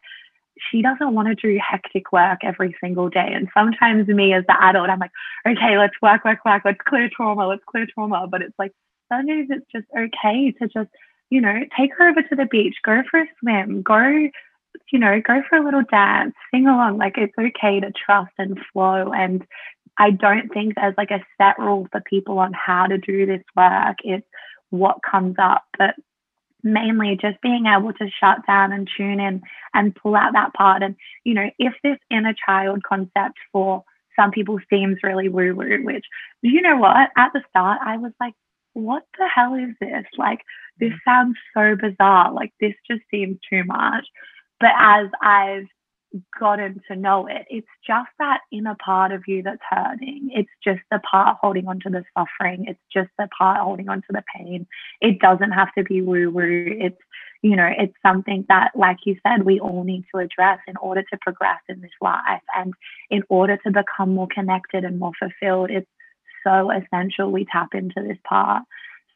she 0.71 0.83
doesn't 0.83 1.15
want 1.15 1.29
to 1.29 1.35
do 1.35 1.59
hectic 1.59 2.13
work 2.13 2.41
every 2.43 2.75
single 2.81 3.09
day. 3.09 3.31
And 3.33 3.49
sometimes 3.55 4.09
me 4.09 4.33
as 4.33 4.45
the 4.47 4.63
adult, 4.63 4.91
I'm 4.91 4.99
like, 4.99 5.13
okay, 5.47 5.79
let's 5.79 5.95
work, 6.03 6.25
work, 6.25 6.45
work, 6.45 6.63
let's 6.65 6.81
clear 6.87 7.11
trauma, 7.15 7.47
let's 7.47 7.65
clear 7.67 7.87
trauma. 7.93 8.27
But 8.27 8.43
it's 8.43 8.59
like 8.59 8.73
sometimes 9.13 9.49
it's 9.51 9.67
just 9.73 9.87
okay 9.97 10.53
to 10.61 10.69
just, 10.69 10.91
you 11.31 11.41
know, 11.41 11.61
take 11.77 11.95
her 11.97 12.09
over 12.09 12.23
to 12.23 12.37
the 12.37 12.47
beach, 12.47 12.77
go 12.85 13.03
for 13.11 13.21
a 13.21 13.27
swim, 13.41 13.83
go 13.83 14.29
you 14.93 14.99
know, 14.99 15.21
go 15.21 15.43
for 15.49 15.57
a 15.57 15.65
little 15.65 15.83
dance, 15.91 16.35
sing 16.51 16.67
along. 16.67 16.99
Like 16.99 17.19
it's 17.19 17.35
okay 17.39 17.81
to 17.81 17.93
trust 17.93 18.33
and 18.39 18.59
flow. 18.73 19.13
And 19.13 19.45
I 19.99 20.11
don't 20.11 20.53
think 20.53 20.75
there's 20.75 20.95
like 20.97 21.11
a 21.11 21.25
set 21.37 21.59
rule 21.59 21.89
for 21.91 22.01
people 22.01 22.39
on 22.39 22.53
how 22.53 22.87
to 22.87 22.99
do 22.99 23.27
this 23.27 23.43
work. 23.57 23.97
It's 24.05 24.27
what 24.71 24.99
comes 25.09 25.37
up. 25.39 25.65
But 25.77 25.95
mainly 26.73 27.19
just 27.21 27.41
being 27.43 27.67
able 27.67 27.93
to 27.95 28.11
shut 28.21 28.47
down 28.47 28.73
and 28.73 28.89
tune 28.97 29.21
in 29.21 29.43
and 29.75 29.95
pull 29.95 30.15
out 30.15 30.33
that 30.33 30.55
part. 30.55 30.83
And, 30.83 30.97
you 31.25 31.35
know, 31.35 31.51
if 31.59 31.75
this 31.83 31.99
inner 32.11 32.35
child 32.47 32.83
concept 32.83 33.39
for 33.53 33.85
some 34.19 34.31
people 34.31 34.59
seems 34.71 34.99
really 35.03 35.29
woo 35.29 35.55
woo, 35.55 35.85
which, 35.85 36.05
you 36.43 36.61
know 36.61 36.77
what, 36.77 37.11
at 37.17 37.33
the 37.33 37.43
start, 37.49 37.81
I 37.85 37.97
was 37.97 38.13
like, 38.21 38.35
what 38.73 39.05
the 39.19 39.29
hell 39.33 39.55
is 39.55 39.75
this? 39.81 40.05
Like, 40.17 40.41
this 40.79 40.93
mm. 40.93 40.99
sounds 41.05 41.37
so 41.55 41.77
bizarre. 41.77 42.33
Like, 42.33 42.53
this 42.61 42.75
just 42.91 43.03
seems 43.11 43.39
too 43.49 43.65
much. 43.65 44.07
But 44.61 44.71
as 44.79 45.07
I've 45.23 45.67
gotten 46.39 46.81
to 46.89 46.97
know 46.97 47.27
it. 47.27 47.47
It's 47.51 47.69
just 47.87 48.09
that 48.19 48.41
inner 48.51 48.77
part 48.83 49.13
of 49.13 49.25
you 49.27 49.43
that's 49.43 49.63
hurting. 49.69 50.31
It's 50.33 50.51
just 50.63 50.81
the 50.91 51.01
part 51.01 51.37
holding 51.41 51.69
on 51.69 51.81
to 51.81 51.91
the 51.91 52.05
suffering. 52.17 52.65
It's 52.67 52.81
just 52.93 53.11
the 53.19 53.29
part 53.37 53.61
holding 53.61 53.89
on 53.89 53.99
to 53.99 54.09
the 54.11 54.23
pain. 54.35 54.67
It 55.01 55.19
doesn't 55.21 55.53
have 55.53 55.73
to 55.77 55.85
be 55.85 56.01
woo 56.01 56.31
woo. 56.31 56.67
It's, 56.81 56.99
you 57.43 57.57
know, 57.57 57.71
it's 57.79 57.95
something 58.03 58.45
that, 58.49 58.73
like 58.75 58.99
you 59.05 59.17
said, 59.27 59.45
we 59.45 59.61
all 59.61 59.85
need 59.85 60.05
to 60.15 60.21
address 60.21 60.59
in 60.67 60.77
order 60.79 61.03
to 61.03 61.19
progress 61.21 61.61
in 61.69 61.81
this 61.81 61.91
life 62.01 62.43
and 62.57 62.73
in 63.11 63.23
order 63.29 63.59
to 63.65 63.71
become 63.71 64.15
more 64.15 64.29
connected 64.33 64.85
and 64.85 64.99
more 64.99 65.13
fulfilled. 65.19 65.71
It's 65.71 65.87
so 66.45 66.71
essential 66.71 67.31
we 67.31 67.45
tap 67.45 67.75
into 67.75 68.03
this 68.03 68.19
part. 68.29 68.63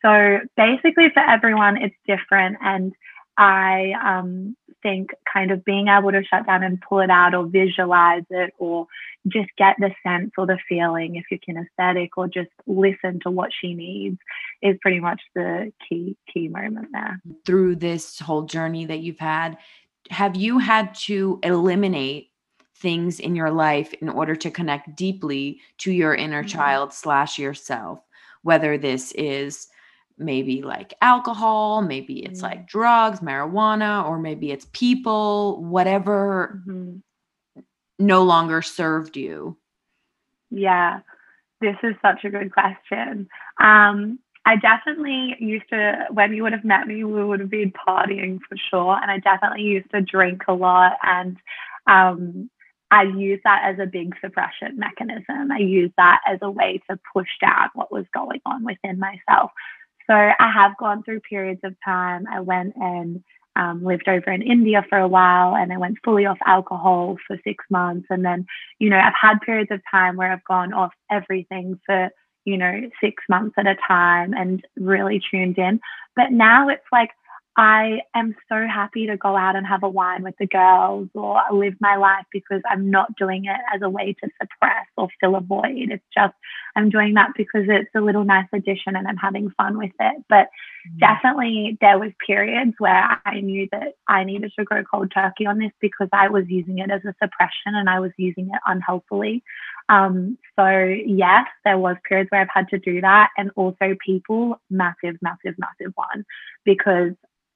So 0.04 0.40
basically, 0.56 1.08
for 1.14 1.20
everyone, 1.20 1.76
it's 1.76 1.96
different. 2.06 2.58
And 2.60 2.92
I 3.38 3.92
um, 4.04 4.56
think 4.82 5.10
kind 5.32 5.50
of 5.50 5.64
being 5.64 5.88
able 5.88 6.12
to 6.12 6.22
shut 6.24 6.46
down 6.46 6.62
and 6.62 6.80
pull 6.80 7.00
it 7.00 7.10
out 7.10 7.34
or 7.34 7.46
visualize 7.46 8.24
it 8.30 8.52
or 8.58 8.86
just 9.28 9.50
get 9.56 9.76
the 9.78 9.90
sense 10.04 10.32
or 10.36 10.46
the 10.46 10.58
feeling 10.68 11.16
if 11.16 11.24
you're 11.30 11.40
kinesthetic 11.40 12.10
or 12.16 12.26
just 12.26 12.50
listen 12.66 13.20
to 13.22 13.30
what 13.30 13.50
she 13.58 13.74
needs 13.74 14.18
is 14.60 14.76
pretty 14.82 15.00
much 15.00 15.20
the 15.34 15.72
key 15.88 16.16
key 16.32 16.48
moment 16.48 16.88
there. 16.92 17.20
Through 17.46 17.76
this 17.76 18.18
whole 18.18 18.42
journey 18.42 18.84
that 18.86 19.00
you've 19.00 19.18
had, 19.18 19.58
have 20.10 20.36
you 20.36 20.58
had 20.58 20.94
to 20.94 21.38
eliminate 21.42 22.30
things 22.76 23.20
in 23.20 23.36
your 23.36 23.50
life 23.50 23.92
in 23.94 24.08
order 24.08 24.34
to 24.34 24.50
connect 24.50 24.96
deeply 24.96 25.60
to 25.78 25.92
your 25.92 26.14
inner 26.14 26.42
mm-hmm. 26.42 26.58
child 26.58 26.92
slash 26.92 27.38
yourself? 27.38 28.00
Whether 28.42 28.76
this 28.76 29.12
is 29.12 29.68
maybe 30.22 30.62
like 30.62 30.94
alcohol, 31.00 31.82
maybe 31.82 32.24
it's 32.24 32.42
like 32.42 32.66
drugs, 32.66 33.20
marijuana, 33.20 34.06
or 34.06 34.18
maybe 34.18 34.50
it's 34.50 34.66
people, 34.72 35.62
whatever 35.62 36.60
mm-hmm. 36.66 37.62
no 37.98 38.22
longer 38.22 38.62
served 38.62 39.16
you? 39.16 39.56
Yeah, 40.50 41.00
this 41.60 41.76
is 41.82 41.94
such 42.02 42.24
a 42.24 42.30
good 42.30 42.52
question. 42.52 43.28
Um, 43.58 44.18
I 44.44 44.56
definitely 44.56 45.36
used 45.38 45.68
to, 45.70 46.06
when 46.10 46.34
you 46.34 46.42
would 46.42 46.52
have 46.52 46.64
met 46.64 46.86
me, 46.86 47.04
we 47.04 47.24
would 47.24 47.40
have 47.40 47.50
been 47.50 47.72
partying 47.72 48.40
for 48.48 48.56
sure. 48.70 48.98
And 49.00 49.10
I 49.10 49.18
definitely 49.18 49.62
used 49.62 49.90
to 49.92 50.02
drink 50.02 50.42
a 50.48 50.52
lot. 50.52 50.94
And 51.02 51.36
um, 51.86 52.50
I 52.90 53.04
used 53.04 53.42
that 53.44 53.62
as 53.64 53.78
a 53.78 53.86
big 53.86 54.14
suppression 54.20 54.78
mechanism. 54.78 55.50
I 55.52 55.58
used 55.58 55.94
that 55.96 56.20
as 56.26 56.40
a 56.42 56.50
way 56.50 56.80
to 56.90 56.98
push 57.12 57.28
down 57.40 57.70
what 57.74 57.92
was 57.92 58.04
going 58.12 58.40
on 58.44 58.64
within 58.64 58.98
myself. 58.98 59.52
So 60.08 60.14
I 60.14 60.52
have 60.54 60.76
gone 60.78 61.02
through 61.02 61.20
periods 61.20 61.60
of 61.64 61.74
time. 61.84 62.26
I 62.30 62.40
went 62.40 62.74
and 62.76 63.22
um, 63.56 63.84
lived 63.84 64.08
over 64.08 64.30
in 64.30 64.42
India 64.42 64.84
for 64.88 64.98
a 64.98 65.08
while 65.08 65.54
and 65.54 65.72
I 65.72 65.76
went 65.76 65.98
fully 66.04 66.26
off 66.26 66.38
alcohol 66.46 67.16
for 67.26 67.38
six 67.44 67.64
months. 67.70 68.06
And 68.10 68.24
then, 68.24 68.46
you 68.78 68.88
know, 68.88 68.98
I've 68.98 69.12
had 69.20 69.40
periods 69.44 69.70
of 69.70 69.80
time 69.90 70.16
where 70.16 70.32
I've 70.32 70.44
gone 70.44 70.72
off 70.72 70.92
everything 71.10 71.78
for, 71.84 72.10
you 72.44 72.56
know, 72.56 72.80
six 73.00 73.22
months 73.28 73.54
at 73.58 73.66
a 73.66 73.76
time 73.86 74.32
and 74.32 74.64
really 74.76 75.20
tuned 75.30 75.58
in. 75.58 75.80
But 76.16 76.32
now 76.32 76.68
it's 76.68 76.82
like 76.90 77.10
I 77.56 78.00
am 78.14 78.34
so 78.48 78.66
happy 78.66 79.06
to 79.06 79.18
go 79.18 79.36
out 79.36 79.56
and 79.56 79.66
have 79.66 79.82
a 79.82 79.88
wine 79.88 80.22
with 80.22 80.34
the 80.38 80.46
girls 80.46 81.08
or 81.14 81.38
live 81.52 81.74
my 81.80 81.96
life 81.96 82.24
because 82.32 82.62
I'm 82.70 82.90
not 82.90 83.14
doing 83.18 83.44
it 83.44 83.60
as 83.74 83.82
a 83.82 83.90
way 83.90 84.14
to 84.14 84.30
suppress 84.40 84.86
or 84.96 85.08
fill 85.20 85.36
a 85.36 85.40
void. 85.40 85.90
It's 85.90 86.04
just 86.16 86.32
I'm 86.76 86.88
doing 86.88 87.12
that 87.14 87.32
because 87.36 87.64
it's 87.68 87.90
a 87.94 88.00
little 88.00 88.24
nice 88.24 88.46
addition 88.54 88.96
and 88.96 89.06
I'm 89.06 89.18
having 89.18 89.50
fun 89.50 89.76
with 89.76 89.92
it. 90.00 90.24
But 90.30 90.46
mm-hmm. 90.46 90.98
definitely 90.98 91.76
there 91.82 91.98
was 91.98 92.12
periods 92.26 92.72
where 92.78 93.20
I 93.26 93.40
knew 93.40 93.68
that 93.70 93.96
I 94.08 94.24
needed 94.24 94.52
to 94.58 94.64
go 94.64 94.82
cold 94.90 95.12
turkey 95.12 95.44
on 95.44 95.58
this 95.58 95.72
because 95.78 96.08
I 96.10 96.30
was 96.30 96.44
using 96.48 96.78
it 96.78 96.90
as 96.90 97.04
a 97.04 97.14
suppression 97.22 97.74
and 97.74 97.90
I 97.90 98.00
was 98.00 98.12
using 98.16 98.46
it 98.46 98.60
unhealthfully. 98.66 99.42
Um, 99.90 100.38
so 100.58 100.68
yes, 100.68 101.46
there 101.66 101.76
was 101.76 101.96
periods 102.08 102.30
where 102.30 102.40
I've 102.40 102.48
had 102.52 102.68
to 102.68 102.78
do 102.78 103.02
that, 103.02 103.30
and 103.36 103.50
also 103.56 103.94
people, 104.04 104.58
massive, 104.70 105.16
massive, 105.20 105.54
massive 105.58 105.92
one, 105.96 106.24
because 106.64 107.12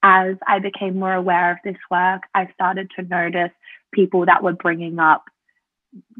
as 0.06 0.36
I 0.46 0.60
became 0.60 1.00
more 1.00 1.12
aware 1.12 1.50
of 1.50 1.58
this 1.64 1.76
work, 1.90 2.22
I 2.32 2.48
started 2.54 2.92
to 2.94 3.02
notice 3.02 3.50
people 3.92 4.24
that 4.26 4.40
were 4.40 4.52
bringing 4.52 5.00
up, 5.00 5.24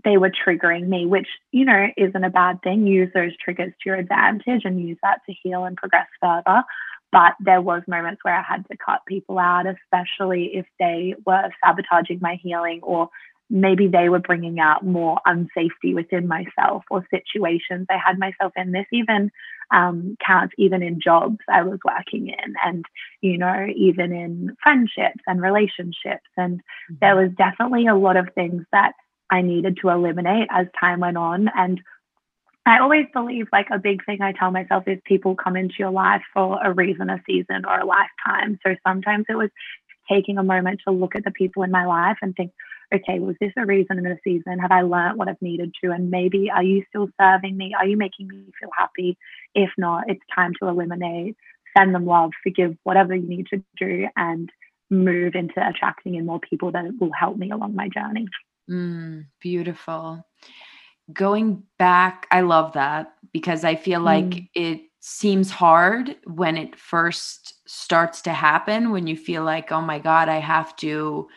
they 0.05 0.17
were 0.17 0.33
triggering 0.45 0.89
me, 0.89 1.07
which, 1.07 1.29
you 1.53 1.65
know, 1.65 1.87
isn't 1.97 2.25
a 2.25 2.31
bad 2.31 2.61
thing. 2.63 2.89
Use 2.89 3.13
those 3.15 3.37
triggers 3.37 3.73
to 3.73 3.89
your 3.89 3.95
advantage 3.95 4.63
and 4.65 4.83
use 4.83 4.99
that 5.05 5.21
to 5.27 5.35
heal 5.41 5.65
and 5.65 5.77
progress 5.77 6.09
further. 6.21 6.65
But 7.13 7.35
there 7.39 7.63
was 7.63 7.83
moments 7.87 8.25
where 8.25 8.35
I 8.37 8.43
had 8.43 8.67
to 8.73 8.77
cut 8.77 9.03
people 9.07 9.39
out, 9.39 9.67
especially 9.67 10.57
if 10.57 10.67
they 10.81 11.15
were 11.25 11.49
sabotaging 11.65 12.19
my 12.21 12.41
healing 12.43 12.81
or 12.83 13.09
maybe 13.49 13.87
they 13.89 14.09
were 14.09 14.19
bringing 14.19 14.59
out 14.59 14.85
more 14.85 15.21
unsafety 15.27 15.95
within 15.95 16.27
myself 16.27 16.83
or 16.91 17.07
situations 17.11 17.87
I 17.89 17.99
had 18.05 18.19
myself 18.19 18.53
in. 18.57 18.73
This 18.73 18.87
even 18.93 19.31
um, 19.71 20.17
counts 20.25 20.55
even 20.59 20.83
in 20.83 21.01
jobs 21.01 21.39
I 21.49 21.63
was 21.63 21.79
working 21.85 22.29
in, 22.29 22.55
and 22.65 22.85
you 23.21 23.39
know, 23.39 23.67
even 23.75 24.13
in 24.13 24.57
friendships 24.63 25.23
and 25.27 25.41
relationships. 25.41 26.29
And 26.37 26.59
mm-hmm. 26.59 26.95
there 27.01 27.17
was 27.17 27.31
definitely 27.37 27.87
a 27.87 27.97
lot 27.97 28.17
of 28.17 28.29
things 28.35 28.65
that 28.73 28.93
I 29.31 29.43
needed 29.43 29.79
to 29.83 29.89
eliminate 29.89 30.49
as 30.51 30.67
time 30.79 31.01
went 31.01 31.17
on. 31.17 31.49
And 31.57 31.81
I 32.65 32.81
always 32.81 33.07
believe 33.13 33.47
like 33.53 33.69
a 33.73 33.79
big 33.79 34.05
thing 34.05 34.23
I 34.23 34.33
tell 34.33 34.51
myself 34.51 34.85
is 34.87 34.99
people 35.05 35.37
come 35.37 35.57
into 35.57 35.77
your 35.79 35.91
life 35.91 36.23
for 36.35 36.59
a 36.63 36.73
reason, 36.73 37.11
a 37.11 37.23
season, 37.27 37.65
or 37.65 37.79
a 37.79 37.87
lifetime. 37.87 38.59
So 38.67 38.75
sometimes 38.87 39.27
it 39.29 39.37
was 39.37 39.51
taking 40.11 40.39
a 40.39 40.43
moment 40.43 40.81
to 40.87 40.93
look 40.93 41.15
at 41.15 41.25
the 41.25 41.31
people 41.31 41.63
in 41.63 41.71
my 41.71 41.87
life 41.87 42.19
and 42.23 42.35
think, 42.35 42.53
okay, 42.95 43.19
was 43.19 43.37
this 43.41 43.53
a 43.57 43.67
reason 43.67 43.99
in 43.99 44.07
a 44.07 44.17
season? 44.23 44.59
Have 44.59 44.73
I 44.73 44.83
learned 44.83 45.19
what 45.19 45.29
I've 45.29 45.41
needed 45.41 45.73
to? 45.83 45.91
And 45.91 46.11
maybe 46.11 46.51
are 46.51 46.63
you 46.63 46.85
still 46.89 47.09
serving 47.21 47.57
me? 47.57 47.75
Are 47.79 47.87
you 47.87 47.97
making 47.97 48.29
me 48.29 48.45
feel 48.61 48.71
happy? 48.77 49.17
If 49.55 49.71
not, 49.79 50.05
it's 50.09 50.23
time 50.35 50.53
to 50.61 50.69
eliminate, 50.69 51.37
send 51.77 51.95
them 51.95 52.07
love, 52.07 52.33
forgive, 52.43 52.77
whatever 52.85 53.15
you 53.15 53.29
need 53.29 53.47
to 53.49 53.63
do, 53.79 54.07
and 54.17 54.51
move 54.91 55.35
into 55.35 55.55
attracting 55.57 56.15
in 56.15 56.27
more 56.27 56.41
people 56.41 56.71
that 56.73 56.85
will 57.01 57.13
help 57.13 57.37
me 57.37 57.51
along 57.51 57.75
my 57.75 57.89
journey. 57.89 58.27
Mm, 58.71 59.27
beautiful. 59.41 60.25
Going 61.13 61.63
back, 61.79 62.27
I 62.31 62.41
love 62.41 62.73
that 62.73 63.13
because 63.33 63.65
I 63.65 63.77
feel 63.77 64.01
like 64.01 64.25
mm. 64.25 64.49
it 64.55 64.81
seems 65.01 65.51
hard 65.51 66.17
when 66.25 66.57
it 66.57 66.77
first 66.77 67.55
starts 67.69 68.23
to 68.23 68.33
happen, 68.33 68.91
when 68.91 69.07
you 69.07 69.17
feel 69.17 69.45
like, 69.45 69.71
oh 69.71 69.81
my 69.81 70.01
God, 70.01 70.29
I 70.29 70.39
have 70.39 70.75
to 70.77 71.29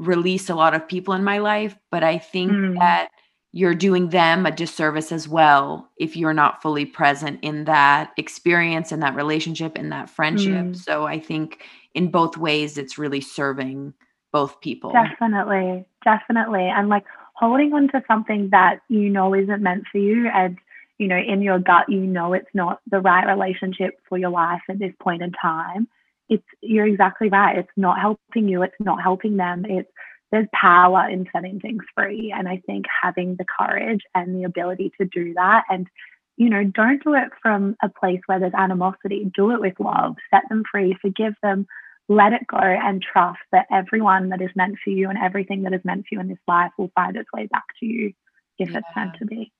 release 0.00 0.48
a 0.48 0.54
lot 0.54 0.74
of 0.74 0.88
people 0.88 1.14
in 1.14 1.22
my 1.22 1.38
life, 1.38 1.76
but 1.90 2.02
I 2.02 2.18
think 2.18 2.52
mm. 2.52 2.78
that 2.78 3.10
you're 3.52 3.74
doing 3.74 4.08
them 4.08 4.46
a 4.46 4.50
disservice 4.50 5.12
as 5.12 5.28
well 5.28 5.90
if 5.98 6.16
you're 6.16 6.32
not 6.32 6.62
fully 6.62 6.86
present 6.86 7.38
in 7.42 7.64
that 7.64 8.12
experience 8.16 8.92
and 8.92 9.02
that 9.02 9.14
relationship 9.14 9.76
and 9.76 9.92
that 9.92 10.08
friendship. 10.08 10.66
Mm. 10.66 10.76
So 10.76 11.04
I 11.06 11.18
think 11.18 11.64
in 11.94 12.10
both 12.10 12.36
ways 12.36 12.78
it's 12.78 12.96
really 12.96 13.20
serving 13.20 13.92
both 14.32 14.60
people. 14.60 14.92
Definitely. 14.92 15.84
Definitely. 16.04 16.68
And 16.68 16.88
like 16.88 17.04
holding 17.34 17.72
on 17.74 17.88
to 17.88 18.02
something 18.06 18.48
that 18.50 18.80
you 18.88 19.10
know 19.10 19.34
isn't 19.34 19.62
meant 19.62 19.84
for 19.90 19.98
you 19.98 20.28
and 20.28 20.56
you 20.98 21.08
know 21.08 21.16
in 21.16 21.40
your 21.40 21.58
gut 21.58 21.88
you 21.88 22.00
know 22.00 22.34
it's 22.34 22.54
not 22.54 22.80
the 22.90 23.00
right 23.00 23.26
relationship 23.26 23.98
for 24.08 24.18
your 24.18 24.30
life 24.30 24.60
at 24.68 24.78
this 24.78 24.92
point 25.00 25.22
in 25.22 25.32
time 25.32 25.88
it's 26.30 26.46
you're 26.62 26.86
exactly 26.86 27.28
right. 27.28 27.58
It's 27.58 27.68
not 27.76 28.00
helping 28.00 28.48
you. 28.48 28.62
It's 28.62 28.74
not 28.80 29.02
helping 29.02 29.36
them. 29.36 29.66
It's 29.68 29.90
there's 30.30 30.46
power 30.54 31.08
in 31.10 31.26
setting 31.32 31.58
things 31.58 31.82
free, 31.94 32.32
and 32.34 32.48
I 32.48 32.62
think 32.64 32.86
having 33.02 33.36
the 33.36 33.44
courage 33.44 34.02
and 34.14 34.34
the 34.34 34.44
ability 34.44 34.92
to 35.00 35.06
do 35.06 35.34
that, 35.34 35.64
and 35.68 35.88
you 36.36 36.48
know, 36.48 36.64
don't 36.64 37.02
do 37.02 37.14
it 37.14 37.28
from 37.42 37.76
a 37.82 37.88
place 37.88 38.20
where 38.26 38.38
there's 38.38 38.54
animosity. 38.56 39.30
Do 39.34 39.50
it 39.50 39.60
with 39.60 39.78
love. 39.78 40.16
Set 40.32 40.44
them 40.48 40.62
free. 40.70 40.96
Forgive 41.02 41.34
them. 41.42 41.66
Let 42.08 42.32
it 42.32 42.46
go 42.46 42.58
and 42.58 43.02
trust 43.02 43.40
that 43.52 43.66
everyone 43.70 44.30
that 44.30 44.40
is 44.40 44.50
meant 44.54 44.76
for 44.82 44.90
you 44.90 45.10
and 45.10 45.18
everything 45.18 45.64
that 45.64 45.74
is 45.74 45.84
meant 45.84 46.06
for 46.08 46.14
you 46.14 46.20
in 46.20 46.28
this 46.28 46.38
life 46.48 46.72
will 46.78 46.90
find 46.94 47.16
its 47.16 47.28
way 47.34 47.46
back 47.46 47.64
to 47.80 47.86
you 47.86 48.12
if 48.58 48.70
yeah. 48.70 48.78
it's 48.78 48.88
meant 48.96 49.16
to 49.18 49.26
be. 49.26 49.52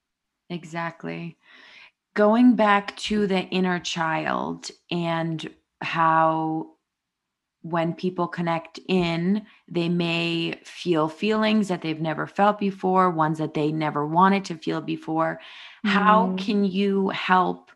Exactly. 0.48 1.36
Going 2.14 2.56
back 2.56 2.96
to 2.96 3.26
the 3.26 3.42
inner 3.42 3.78
child 3.78 4.70
and 4.90 5.48
how 5.80 6.70
when 7.62 7.92
people 7.92 8.26
connect 8.26 8.80
in, 8.88 9.44
they 9.68 9.88
may 9.88 10.58
feel 10.64 11.08
feelings 11.08 11.68
that 11.68 11.82
they've 11.82 12.00
never 12.00 12.26
felt 12.26 12.58
before, 12.58 13.10
ones 13.10 13.38
that 13.38 13.54
they 13.54 13.70
never 13.70 14.06
wanted 14.06 14.44
to 14.46 14.54
feel 14.54 14.80
before. 14.80 15.40
Mm. 15.84 15.90
How 15.90 16.34
can 16.38 16.64
you 16.64 17.10
help 17.10 17.70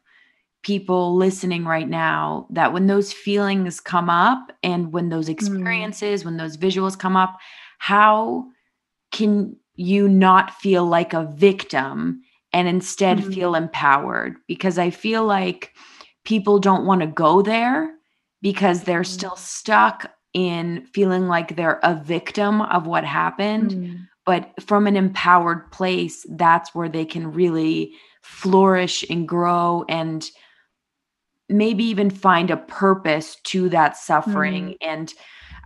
people 0.62 1.14
listening 1.14 1.64
right 1.64 1.88
now 1.88 2.46
that 2.50 2.72
when 2.72 2.86
those 2.86 3.12
feelings 3.12 3.80
come 3.80 4.08
up 4.08 4.52
and 4.62 4.92
when 4.92 5.10
those 5.10 5.28
mm. 5.28 5.32
experiences, 5.32 6.22
mm. 6.22 6.26
when 6.26 6.36
those 6.38 6.56
visuals 6.56 6.98
come 6.98 7.16
up, 7.16 7.38
how 7.78 8.46
can 9.12 9.54
you 9.74 10.08
not 10.08 10.54
feel 10.54 10.86
like 10.86 11.12
a 11.12 11.30
victim 11.36 12.22
and 12.54 12.66
instead 12.66 13.18
mm. 13.18 13.34
feel 13.34 13.54
empowered? 13.54 14.36
Because 14.48 14.78
I 14.78 14.88
feel 14.88 15.26
like 15.26 15.74
people 16.24 16.58
don't 16.58 16.86
want 16.86 17.00
to 17.00 17.06
go 17.06 17.42
there 17.42 17.94
because 18.42 18.82
they're 18.82 19.02
mm-hmm. 19.02 19.12
still 19.12 19.36
stuck 19.36 20.10
in 20.32 20.86
feeling 20.92 21.28
like 21.28 21.56
they're 21.56 21.80
a 21.82 21.94
victim 21.94 22.60
of 22.60 22.86
what 22.86 23.04
happened. 23.04 23.70
Mm. 23.70 24.06
But 24.26 24.52
from 24.62 24.86
an 24.86 24.96
empowered 24.96 25.70
place, 25.70 26.26
that's 26.28 26.74
where 26.74 26.88
they 26.88 27.04
can 27.04 27.32
really 27.32 27.92
flourish 28.22 29.04
and 29.08 29.28
grow 29.28 29.84
and 29.88 30.28
maybe 31.48 31.84
even 31.84 32.10
find 32.10 32.50
a 32.50 32.56
purpose 32.56 33.36
to 33.44 33.68
that 33.68 33.96
suffering. 33.96 34.70
Mm. 34.70 34.76
And 34.80 35.14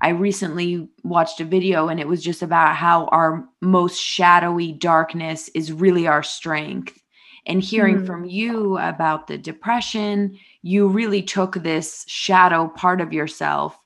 I 0.01 0.11
recently 0.11 0.89
watched 1.03 1.41
a 1.41 1.45
video 1.45 1.89
and 1.89 1.99
it 1.99 2.09
was 2.09 2.23
just 2.23 2.43
about 2.43 2.77
how 2.77 3.07
our 3.07 3.49
most 3.61 3.99
shadowy 3.99 4.73
darkness 4.73 5.49
is 5.55 5.73
really 5.73 6.07
our 6.07 6.23
strength. 6.23 7.01
And 7.49 7.63
hearing 7.63 8.01
Mm. 8.01 8.07
from 8.07 8.25
you 8.27 8.79
about 8.79 9.27
the 9.27 9.39
depression, 9.39 10.39
you 10.63 10.87
really 10.87 11.23
took 11.23 11.55
this 11.55 12.05
shadow 12.07 12.69
part 12.69 13.01
of 13.01 13.13
yourself 13.13 13.79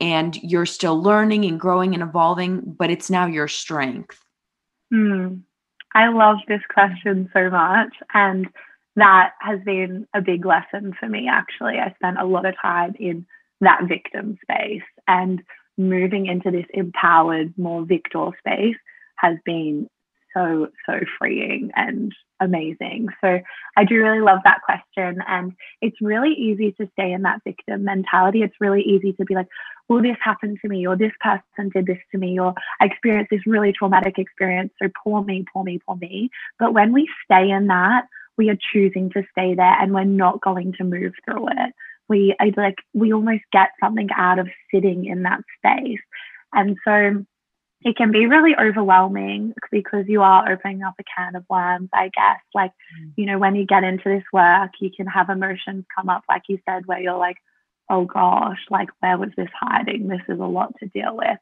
and 0.00 0.42
you're 0.42 0.66
still 0.66 1.00
learning 1.00 1.44
and 1.44 1.60
growing 1.60 1.94
and 1.94 2.02
evolving, 2.02 2.62
but 2.64 2.90
it's 2.90 3.10
now 3.10 3.26
your 3.26 3.46
strength. 3.46 4.24
Hmm. 4.90 5.36
I 5.94 6.08
love 6.08 6.38
this 6.48 6.62
question 6.72 7.30
so 7.32 7.50
much. 7.50 7.94
And 8.14 8.48
that 8.96 9.32
has 9.40 9.60
been 9.64 10.06
a 10.14 10.20
big 10.20 10.44
lesson 10.44 10.94
for 10.98 11.08
me, 11.08 11.28
actually. 11.30 11.78
I 11.78 11.92
spent 11.94 12.18
a 12.18 12.24
lot 12.24 12.46
of 12.46 12.54
time 12.60 12.94
in 12.98 13.26
that 13.60 13.84
victim 13.86 14.38
space 14.42 14.82
and 15.06 15.42
moving 15.76 16.26
into 16.26 16.50
this 16.50 16.66
empowered, 16.72 17.56
more 17.58 17.84
victor 17.84 18.30
space 18.38 18.76
has 19.16 19.36
been 19.44 19.88
so, 20.32 20.68
so 20.86 21.00
freeing 21.18 21.70
and 21.76 22.12
amazing. 22.40 23.08
So 23.22 23.40
I 23.76 23.84
do 23.84 23.96
really 23.96 24.20
love 24.20 24.40
that 24.44 24.62
question. 24.62 25.22
And 25.26 25.52
it's 25.80 25.96
really 26.00 26.32
easy 26.32 26.72
to 26.72 26.88
stay 26.92 27.12
in 27.12 27.22
that 27.22 27.40
victim 27.44 27.84
mentality. 27.84 28.42
It's 28.42 28.60
really 28.60 28.82
easy 28.82 29.12
to 29.14 29.24
be 29.24 29.34
like, 29.34 29.48
well, 29.88 30.02
this 30.02 30.16
happened 30.22 30.58
to 30.62 30.68
me, 30.68 30.86
or 30.86 30.96
this 30.96 31.12
person 31.20 31.70
did 31.74 31.86
this 31.86 31.98
to 32.12 32.18
me, 32.18 32.38
or 32.40 32.54
I 32.80 32.86
experienced 32.86 33.30
this 33.30 33.46
really 33.46 33.72
traumatic 33.72 34.18
experience. 34.18 34.72
So 34.82 34.88
poor 35.02 35.22
me, 35.22 35.44
poor 35.52 35.64
me, 35.64 35.78
poor 35.86 35.96
me. 35.96 36.30
But 36.58 36.72
when 36.72 36.92
we 36.92 37.08
stay 37.24 37.50
in 37.50 37.66
that, 37.68 38.06
we 38.36 38.50
are 38.50 38.58
choosing 38.72 39.10
to 39.10 39.22
stay 39.30 39.54
there 39.54 39.80
and 39.80 39.92
we're 39.94 40.04
not 40.04 40.40
going 40.40 40.72
to 40.74 40.84
move 40.84 41.12
through 41.24 41.48
it. 41.48 41.74
We 42.08 42.34
I 42.40 42.52
like 42.56 42.78
we 42.92 43.12
almost 43.12 43.44
get 43.52 43.70
something 43.82 44.08
out 44.14 44.38
of 44.38 44.48
sitting 44.72 45.06
in 45.06 45.22
that 45.22 45.40
space. 45.58 46.00
And 46.52 46.76
so 46.84 47.24
it 47.84 47.96
can 47.96 48.10
be 48.10 48.26
really 48.26 48.56
overwhelming 48.58 49.52
because 49.70 50.06
you 50.08 50.22
are 50.22 50.50
opening 50.50 50.82
up 50.82 50.94
a 50.98 51.04
can 51.04 51.36
of 51.36 51.44
worms, 51.50 51.90
I 51.92 52.08
guess. 52.08 52.40
Like, 52.54 52.72
Mm. 52.98 53.12
you 53.16 53.26
know, 53.26 53.38
when 53.38 53.54
you 53.54 53.66
get 53.66 53.84
into 53.84 54.08
this 54.08 54.24
work, 54.32 54.70
you 54.80 54.90
can 54.90 55.06
have 55.06 55.28
emotions 55.28 55.84
come 55.94 56.08
up, 56.08 56.24
like 56.28 56.42
you 56.48 56.58
said, 56.66 56.86
where 56.86 56.98
you're 57.00 57.16
like, 57.18 57.36
oh 57.90 58.06
gosh, 58.06 58.60
like, 58.70 58.88
where 59.00 59.18
was 59.18 59.30
this 59.36 59.50
hiding? 59.60 60.08
This 60.08 60.22
is 60.28 60.40
a 60.40 60.44
lot 60.44 60.74
to 60.78 60.86
deal 60.88 61.14
with. 61.16 61.38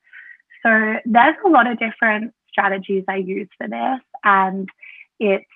So, 0.64 0.96
there's 1.04 1.36
a 1.44 1.48
lot 1.48 1.68
of 1.68 1.78
different 1.78 2.34
strategies 2.48 3.04
I 3.08 3.16
use 3.16 3.48
for 3.56 3.68
this, 3.68 4.00
and 4.24 4.68
it's 5.20 5.46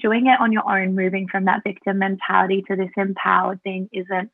doing 0.00 0.26
it 0.26 0.40
on 0.40 0.52
your 0.52 0.68
own, 0.68 0.94
moving 0.96 1.28
from 1.28 1.44
that 1.46 1.62
victim 1.64 1.98
mentality 1.98 2.62
to 2.68 2.76
this 2.76 2.90
empowered 2.96 3.62
thing 3.62 3.88
isn't 3.92 4.30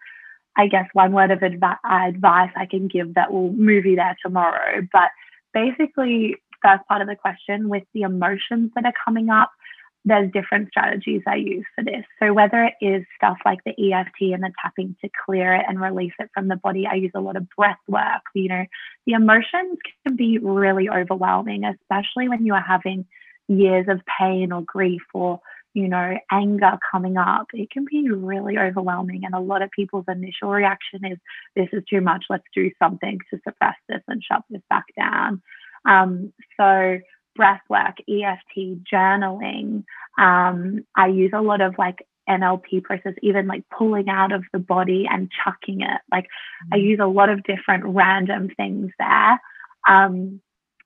I 0.56 0.66
guess 0.66 0.88
one 0.92 1.12
word 1.12 1.30
of 1.30 1.38
advi- 1.40 1.78
advice 1.84 2.50
I 2.56 2.66
can 2.66 2.88
give 2.88 3.14
that 3.14 3.32
will 3.32 3.52
move 3.52 3.86
you 3.86 3.96
there 3.96 4.16
tomorrow. 4.22 4.86
But 4.92 5.10
basically, 5.52 6.36
first 6.62 6.86
part 6.88 7.02
of 7.02 7.08
the 7.08 7.16
question 7.16 7.68
with 7.68 7.84
the 7.94 8.02
emotions 8.02 8.70
that 8.74 8.84
are 8.84 8.92
coming 9.04 9.30
up, 9.30 9.50
there's 10.04 10.32
different 10.32 10.68
strategies 10.68 11.22
I 11.26 11.36
use 11.36 11.66
for 11.74 11.84
this. 11.84 12.04
So 12.22 12.32
whether 12.32 12.64
it 12.64 12.74
is 12.80 13.04
stuff 13.16 13.36
like 13.44 13.58
the 13.64 13.92
EFT 13.92 14.32
and 14.32 14.42
the 14.42 14.50
tapping 14.62 14.96
to 15.02 15.10
clear 15.26 15.54
it 15.54 15.64
and 15.68 15.80
release 15.80 16.14
it 16.18 16.30
from 16.32 16.48
the 16.48 16.56
body, 16.56 16.86
I 16.86 16.94
use 16.94 17.12
a 17.14 17.20
lot 17.20 17.36
of 17.36 17.46
breath 17.50 17.78
work. 17.86 18.22
You 18.34 18.48
know, 18.48 18.64
the 19.06 19.12
emotions 19.12 19.78
can 20.06 20.16
be 20.16 20.38
really 20.38 20.88
overwhelming, 20.88 21.64
especially 21.64 22.28
when 22.28 22.46
you 22.46 22.54
are 22.54 22.64
having 22.66 23.04
years 23.48 23.86
of 23.88 24.00
pain 24.18 24.52
or 24.52 24.62
grief 24.62 25.02
or 25.12 25.40
you 25.74 25.88
know, 25.88 26.16
anger 26.30 26.78
coming 26.90 27.16
up, 27.16 27.46
it 27.52 27.70
can 27.70 27.86
be 27.90 28.10
really 28.10 28.58
overwhelming. 28.58 29.22
And 29.24 29.34
a 29.34 29.40
lot 29.40 29.62
of 29.62 29.70
people's 29.70 30.06
initial 30.08 30.50
reaction 30.50 31.04
is, 31.04 31.18
this 31.54 31.68
is 31.72 31.82
too 31.88 32.00
much, 32.00 32.24
let's 32.28 32.44
do 32.54 32.70
something 32.78 33.18
to 33.30 33.40
suppress 33.46 33.76
this 33.88 34.02
and 34.08 34.22
shut 34.22 34.42
this 34.50 34.62
back 34.68 34.84
down. 34.96 35.42
Um, 35.84 36.32
so, 36.56 36.98
breath 37.36 37.62
work, 37.68 37.96
EFT, 38.08 38.82
journaling, 38.92 39.84
um, 40.18 40.84
I 40.96 41.06
use 41.06 41.30
a 41.32 41.40
lot 41.40 41.60
of 41.60 41.76
like 41.78 42.04
NLP 42.28 42.82
process, 42.82 43.14
even 43.22 43.46
like 43.46 43.62
pulling 43.76 44.08
out 44.08 44.32
of 44.32 44.44
the 44.52 44.58
body 44.58 45.06
and 45.08 45.30
chucking 45.44 45.82
it. 45.82 46.00
Like, 46.10 46.26
I 46.72 46.76
use 46.76 46.98
a 47.00 47.06
lot 47.06 47.28
of 47.28 47.44
different 47.44 47.84
random 47.86 48.50
things 48.56 48.90
there. 48.98 49.40
Um, 49.88 50.40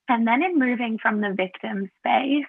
and 0.09 0.27
then 0.27 0.43
in 0.43 0.59
moving 0.59 0.99
from 1.01 1.21
the 1.21 1.33
victim 1.35 1.91
space, 1.99 2.47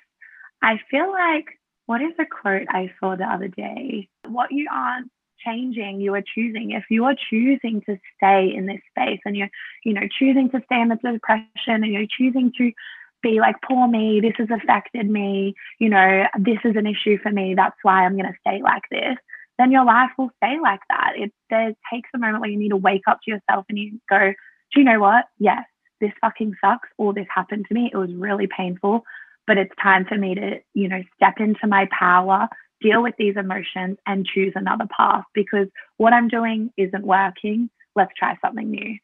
I 0.62 0.80
feel 0.91 1.12
like 1.12 1.45
what 1.86 2.02
is 2.02 2.13
a 2.19 2.26
quote 2.26 2.67
I 2.69 2.91
saw 3.00 3.15
the 3.15 3.26
other 3.26 3.48
day? 3.48 4.10
What 4.28 4.52
you 4.52 4.67
aren't 4.71 5.12
changing, 5.45 6.02
you 6.02 6.13
are 6.15 6.24
choosing. 6.24 6.71
If 6.71 6.86
you 6.89 7.06
are 7.06 7.15
choosing 7.30 7.82
to 7.88 7.98
stay 8.17 8.54
in 8.54 8.65
this 8.65 8.82
space 8.89 9.19
and 9.26 9.36
you're, 9.36 9.50
you 9.84 9.93
know, 9.93 10.08
choosing 10.17 10.50
to 10.52 10.62
stay 10.65 10.82
in 10.82 10.89
the 10.89 10.95
depression 10.95 11.48
and 11.67 11.88
you're 11.88 12.08
choosing 12.10 12.52
to 12.58 12.71
be 13.21 13.39
like, 13.39 13.56
poor 13.67 13.88
me, 13.88 14.19
this 14.21 14.34
has 14.38 14.50
affected 14.50 15.10
me, 15.10 15.54
you 15.80 15.89
know, 15.89 16.26
this 16.39 16.60
is 16.63 16.76
an 16.76 16.88
issue 16.88 17.17
for 17.21 17.32
me, 17.32 17.54
that's 17.56 17.78
why 17.84 18.04
I'm 18.04 18.17
going 18.17 18.32
to 18.32 18.39
stay 18.39 18.62
like 18.62 18.84
this, 18.91 19.17
then 19.58 19.71
your 19.71 19.86
life 19.86 20.12
will 20.17 20.30
stay 20.38 20.58
like 20.62 20.82
that. 20.89 21.13
It 21.15 21.32
there 21.50 21.74
takes 21.91 22.10
a 22.13 22.19
moment 22.19 22.41
where 22.41 22.50
you 22.50 22.58
need 22.58 22.69
to 22.69 22.78
wake 22.78 23.04
up 23.08 23.19
to 23.24 23.32
yourself 23.32 23.65
and 23.69 23.78
you 23.78 24.00
go, 24.10 24.34
do 24.74 24.80
you 24.80 24.84
know 24.84 25.00
what? 25.00 25.26
Yes, 25.39 25.63
this 26.02 26.12
fucking 26.21 26.56
sucks, 26.63 26.89
All 26.98 27.13
this 27.13 27.28
happened 27.34 27.65
to 27.67 27.74
me. 27.74 27.89
It 27.91 27.98
was 27.98 28.13
really 28.13 28.48
painful 28.48 29.04
but 29.47 29.58
it's 29.58 29.73
time 29.81 30.05
for 30.05 30.17
me 30.17 30.36
to, 30.36 30.60
you 30.73 30.88
know, 30.88 31.01
step 31.15 31.36
into 31.39 31.67
my 31.67 31.88
power, 31.97 32.47
deal 32.81 33.01
with 33.01 33.15
these 33.17 33.36
emotions 33.38 33.97
and 34.05 34.25
choose 34.25 34.53
another 34.55 34.86
path 34.95 35.23
because 35.34 35.67
what 35.97 36.13
I'm 36.13 36.27
doing 36.27 36.71
isn't 36.77 37.05
working. 37.05 37.69
Let's 37.95 38.12
try 38.17 38.38
something 38.43 38.69
new. 38.69 38.97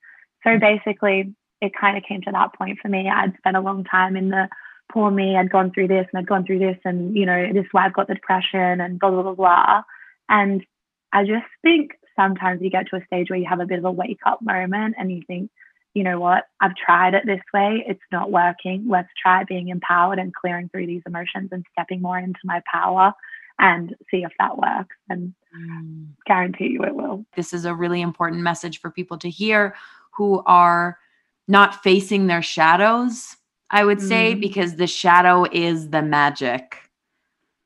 So 0.43 0.51
mm-hmm. 0.51 0.59
basically, 0.59 1.33
it 1.61 1.73
kind 1.79 1.97
of 1.97 2.03
came 2.03 2.21
to 2.23 2.31
that 2.31 2.53
point 2.55 2.79
for 2.81 2.89
me. 2.89 3.09
I'd 3.09 3.37
spent 3.37 3.55
a 3.55 3.61
long 3.61 3.83
time 3.83 4.17
in 4.17 4.29
the 4.29 4.49
poor 4.91 5.09
me, 5.09 5.37
I'd 5.37 5.51
gone 5.51 5.71
through 5.71 5.87
this 5.87 6.05
and 6.11 6.19
I'd 6.19 6.27
gone 6.27 6.45
through 6.45 6.59
this, 6.59 6.77
and, 6.83 7.15
you 7.15 7.25
know, 7.25 7.53
this 7.53 7.63
is 7.63 7.69
why 7.71 7.85
I've 7.85 7.93
got 7.93 8.07
the 8.07 8.15
depression 8.15 8.81
and 8.81 8.99
blah, 8.99 9.09
blah, 9.09 9.23
blah, 9.23 9.35
blah. 9.35 9.83
And 10.27 10.65
I 11.13 11.23
just 11.23 11.45
think 11.61 11.91
sometimes 12.15 12.61
you 12.61 12.69
get 12.69 12.87
to 12.89 12.97
a 12.97 13.05
stage 13.05 13.29
where 13.29 13.39
you 13.39 13.47
have 13.47 13.59
a 13.59 13.65
bit 13.65 13.79
of 13.79 13.85
a 13.85 13.91
wake 13.91 14.19
up 14.25 14.41
moment 14.41 14.95
and 14.97 15.11
you 15.11 15.21
think, 15.25 15.49
you 15.93 16.03
know 16.03 16.19
what, 16.19 16.45
I've 16.61 16.75
tried 16.75 17.13
it 17.13 17.25
this 17.25 17.41
way, 17.53 17.83
it's 17.87 17.99
not 18.11 18.31
working. 18.31 18.85
Let's 18.87 19.09
try 19.21 19.43
being 19.43 19.69
empowered 19.69 20.19
and 20.19 20.33
clearing 20.33 20.69
through 20.69 20.87
these 20.87 21.01
emotions 21.05 21.49
and 21.51 21.65
stepping 21.71 22.01
more 22.01 22.17
into 22.17 22.39
my 22.43 22.61
power 22.71 23.13
and 23.59 23.95
see 24.09 24.23
if 24.23 24.31
that 24.39 24.57
works. 24.57 24.95
And 25.09 25.33
mm. 25.55 26.07
guarantee 26.25 26.69
you 26.71 26.83
it 26.83 26.95
will. 26.95 27.25
This 27.35 27.53
is 27.53 27.65
a 27.65 27.75
really 27.75 28.01
important 28.01 28.41
message 28.41 28.79
for 28.79 28.89
people 28.89 29.17
to 29.19 29.29
hear 29.29 29.75
who 30.15 30.41
are 30.45 30.97
not 31.47 31.83
facing 31.83 32.27
their 32.27 32.41
shadows, 32.41 33.35
I 33.69 33.83
would 33.83 34.01
say, 34.01 34.33
mm. 34.33 34.39
because 34.39 34.75
the 34.75 34.87
shadow 34.87 35.45
is 35.51 35.89
the 35.89 36.01
magic. 36.01 36.77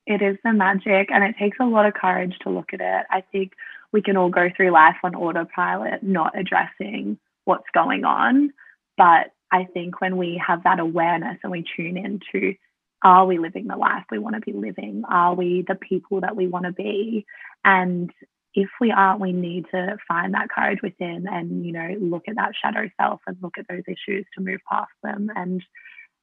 It 0.07 0.21
is 0.21 0.37
the 0.43 0.53
magic, 0.53 1.09
and 1.11 1.23
it 1.23 1.35
takes 1.37 1.57
a 1.59 1.65
lot 1.65 1.85
of 1.85 1.93
courage 1.93 2.37
to 2.41 2.49
look 2.49 2.73
at 2.73 2.81
it. 2.81 3.05
I 3.09 3.21
think 3.31 3.53
we 3.91 4.01
can 4.01 4.17
all 4.17 4.29
go 4.29 4.49
through 4.55 4.71
life 4.71 4.97
on 5.03 5.15
autopilot, 5.15 6.03
not 6.03 6.37
addressing 6.37 7.17
what's 7.45 7.69
going 7.73 8.03
on. 8.03 8.51
But 8.97 9.31
I 9.51 9.65
think 9.65 10.01
when 10.01 10.17
we 10.17 10.41
have 10.45 10.63
that 10.63 10.79
awareness 10.79 11.37
and 11.43 11.51
we 11.51 11.63
tune 11.75 11.97
into 11.97 12.55
are 13.03 13.25
we 13.25 13.37
living 13.37 13.67
the 13.67 13.75
life 13.75 14.03
we 14.09 14.17
want 14.17 14.35
to 14.35 14.41
be 14.41 14.53
living? 14.53 15.03
Are 15.07 15.35
we 15.35 15.63
the 15.67 15.75
people 15.75 16.21
that 16.21 16.35
we 16.35 16.47
want 16.47 16.65
to 16.65 16.71
be? 16.71 17.25
And 17.63 18.11
if 18.55 18.69
we 18.81 18.91
aren't, 18.91 19.21
we 19.21 19.31
need 19.31 19.65
to 19.71 19.97
find 20.07 20.33
that 20.33 20.49
courage 20.49 20.79
within 20.81 21.27
and, 21.29 21.65
you 21.65 21.71
know, 21.71 21.95
look 21.99 22.23
at 22.27 22.35
that 22.35 22.53
shadow 22.59 22.89
self 22.99 23.21
and 23.27 23.37
look 23.43 23.57
at 23.59 23.67
those 23.67 23.83
issues 23.87 24.25
to 24.33 24.43
move 24.43 24.59
past 24.67 24.91
them. 25.03 25.29
And 25.35 25.61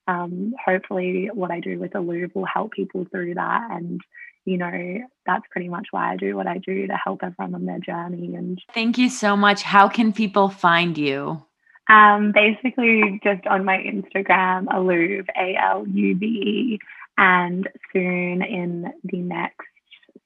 um, 0.09 0.55
hopefully, 0.65 1.31
what 1.33 1.53
I 1.53 1.61
do 1.61 1.79
with 1.79 1.93
Aluve 1.93 2.35
will 2.35 2.47
help 2.47 2.73
people 2.73 3.07
through 3.11 3.35
that. 3.35 3.69
And, 3.71 4.01
you 4.45 4.59
know, 4.59 4.99
that's 5.27 5.45
pretty 5.51 5.69
much 5.69 5.89
why 5.91 6.13
I 6.13 6.17
do 6.17 6.37
what 6.37 6.47
I 6.47 6.59
do 6.59 6.87
to 6.87 6.97
help 7.03 7.21
everyone 7.23 7.55
on 7.55 7.67
their 7.67 7.79
journey. 7.79 8.35
And 8.35 8.61
thank 8.75 8.99
you 8.99 9.09
so 9.09 9.37
much. 9.37 9.63
How 9.63 9.89
can 9.89 10.13
people 10.13 10.49
find 10.49 10.99
you? 10.99 11.45
Um, 11.89 12.33
basically, 12.33 13.21
just 13.25 13.47
on 13.47 13.65
my 13.65 13.79
Instagram, 13.79 14.67
Aluve, 14.67 15.27
A 15.37 15.57
L 15.57 15.87
U 15.87 16.17
V 16.17 16.27
E, 16.27 16.79
and 17.19 17.69
soon 17.93 18.43
in 18.43 18.93
the 19.05 19.19
next 19.19 19.67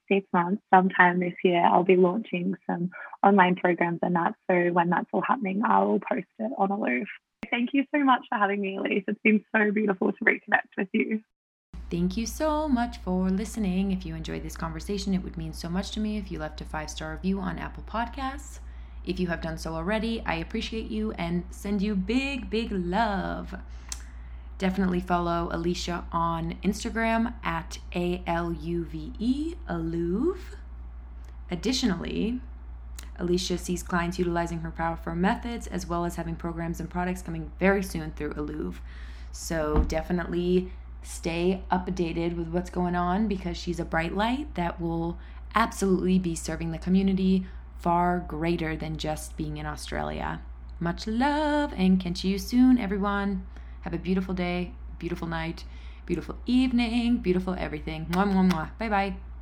six 0.09 0.27
months, 0.33 0.63
sometime 0.73 1.19
this 1.19 1.35
year, 1.43 1.65
I'll 1.65 1.83
be 1.83 1.97
launching 1.97 2.55
some 2.69 2.91
online 3.23 3.57
programs 3.57 3.99
and 4.03 4.15
that. 4.15 4.35
So 4.49 4.73
when 4.73 4.91
that's 4.91 5.09
all 5.13 5.23
happening, 5.27 5.63
I 5.67 5.83
will 5.83 5.99
post 6.01 6.27
it 6.39 6.53
on 6.59 6.69
Aluve. 6.69 7.07
Thank 7.51 7.71
you 7.73 7.85
so 7.95 8.05
much 8.05 8.23
for 8.29 8.39
having 8.39 8.61
me, 8.61 8.77
Elise. 8.77 9.05
It's 9.09 9.21
been 9.23 9.45
so 9.55 9.71
beautiful 9.73 10.13
to 10.13 10.25
reconnect 10.25 10.77
with 10.77 10.89
you. 10.93 11.23
Thank 11.89 12.17
you 12.17 12.27
so 12.27 12.69
much 12.69 12.99
for 12.99 13.31
listening. 13.31 13.93
If 13.93 14.05
you 14.05 14.17
enjoyed 14.17 14.43
this 14.43 14.57
conversation, 14.57 15.15
it 15.15 15.23
would 15.23 15.37
mean 15.37 15.53
so 15.53 15.69
much 15.69 15.93
to 15.93 16.01
me 16.01 16.17
if 16.17 16.33
you 16.33 16.41
left 16.41 16.61
a 16.61 16.65
five 16.65 16.91
star 16.91 17.13
review 17.13 17.39
on 17.39 17.61
Apple 17.61 17.85
Podcasts. 17.89 18.59
If 19.05 19.21
you 19.21 19.29
have 19.29 19.41
done 19.41 19.57
so 19.57 19.73
already, 19.75 20.21
I 20.27 20.35
appreciate 20.35 20.91
you 20.91 21.13
and 21.13 21.45
send 21.51 21.81
you 21.81 21.95
big, 21.95 22.51
big 22.51 22.73
love. 22.73 23.55
Definitely 24.59 24.99
follow 24.99 25.49
Alicia 25.53 26.05
on 26.11 26.57
Instagram 26.65 27.35
at 27.45 27.79
A 27.95 28.21
L 28.27 28.53
U 28.53 28.85
V 28.85 29.13
E, 29.21 29.55
Aluve. 29.69 30.57
Additionally, 31.53 32.41
Alicia 33.17 33.59
sees 33.59 33.85
clients 33.85 34.19
utilizing 34.19 34.59
her 34.61 34.73
powerful 34.73 35.15
methods 35.15 35.69
as 35.69 35.87
well 35.87 36.05
as 36.05 36.17
having 36.17 36.35
programs 36.35 36.81
and 36.81 36.91
products 36.91 37.23
coming 37.23 37.53
very 37.61 37.85
soon 37.85 38.11
through 38.11 38.33
Aluve. 38.33 38.77
So 39.31 39.85
definitely 39.87 40.73
stay 41.07 41.63
updated 41.71 42.37
with 42.37 42.49
what's 42.49 42.69
going 42.69 42.97
on 42.97 43.29
because 43.29 43.57
she's 43.57 43.79
a 43.79 43.85
bright 43.85 44.15
light 44.15 44.55
that 44.57 44.81
will 44.81 45.17
absolutely 45.55 46.19
be 46.19 46.35
serving 46.35 46.73
the 46.73 46.79
community 46.79 47.47
far 47.79 48.25
greater 48.27 48.77
than 48.77 48.97
just 48.97 49.37
being 49.37 49.57
in 49.57 49.67
Australia. 49.67 50.41
Much 50.81 51.07
love 51.07 51.73
and 51.77 52.01
catch 52.01 52.25
you 52.25 52.39
soon, 52.39 52.77
everyone. 52.77 53.47
Have 53.83 53.95
a 53.95 53.99
beautiful 53.99 54.35
day, 54.35 54.73
beautiful 54.99 55.29
night, 55.29 55.65
beautiful 56.05 56.37
evening, 56.45 57.19
beautiful 57.19 57.55
everything. 57.59 58.07
Mwah, 58.11 58.27
mwah, 58.27 58.51
mwah. 58.51 58.69
Bye 58.79 58.89
bye. 58.89 59.36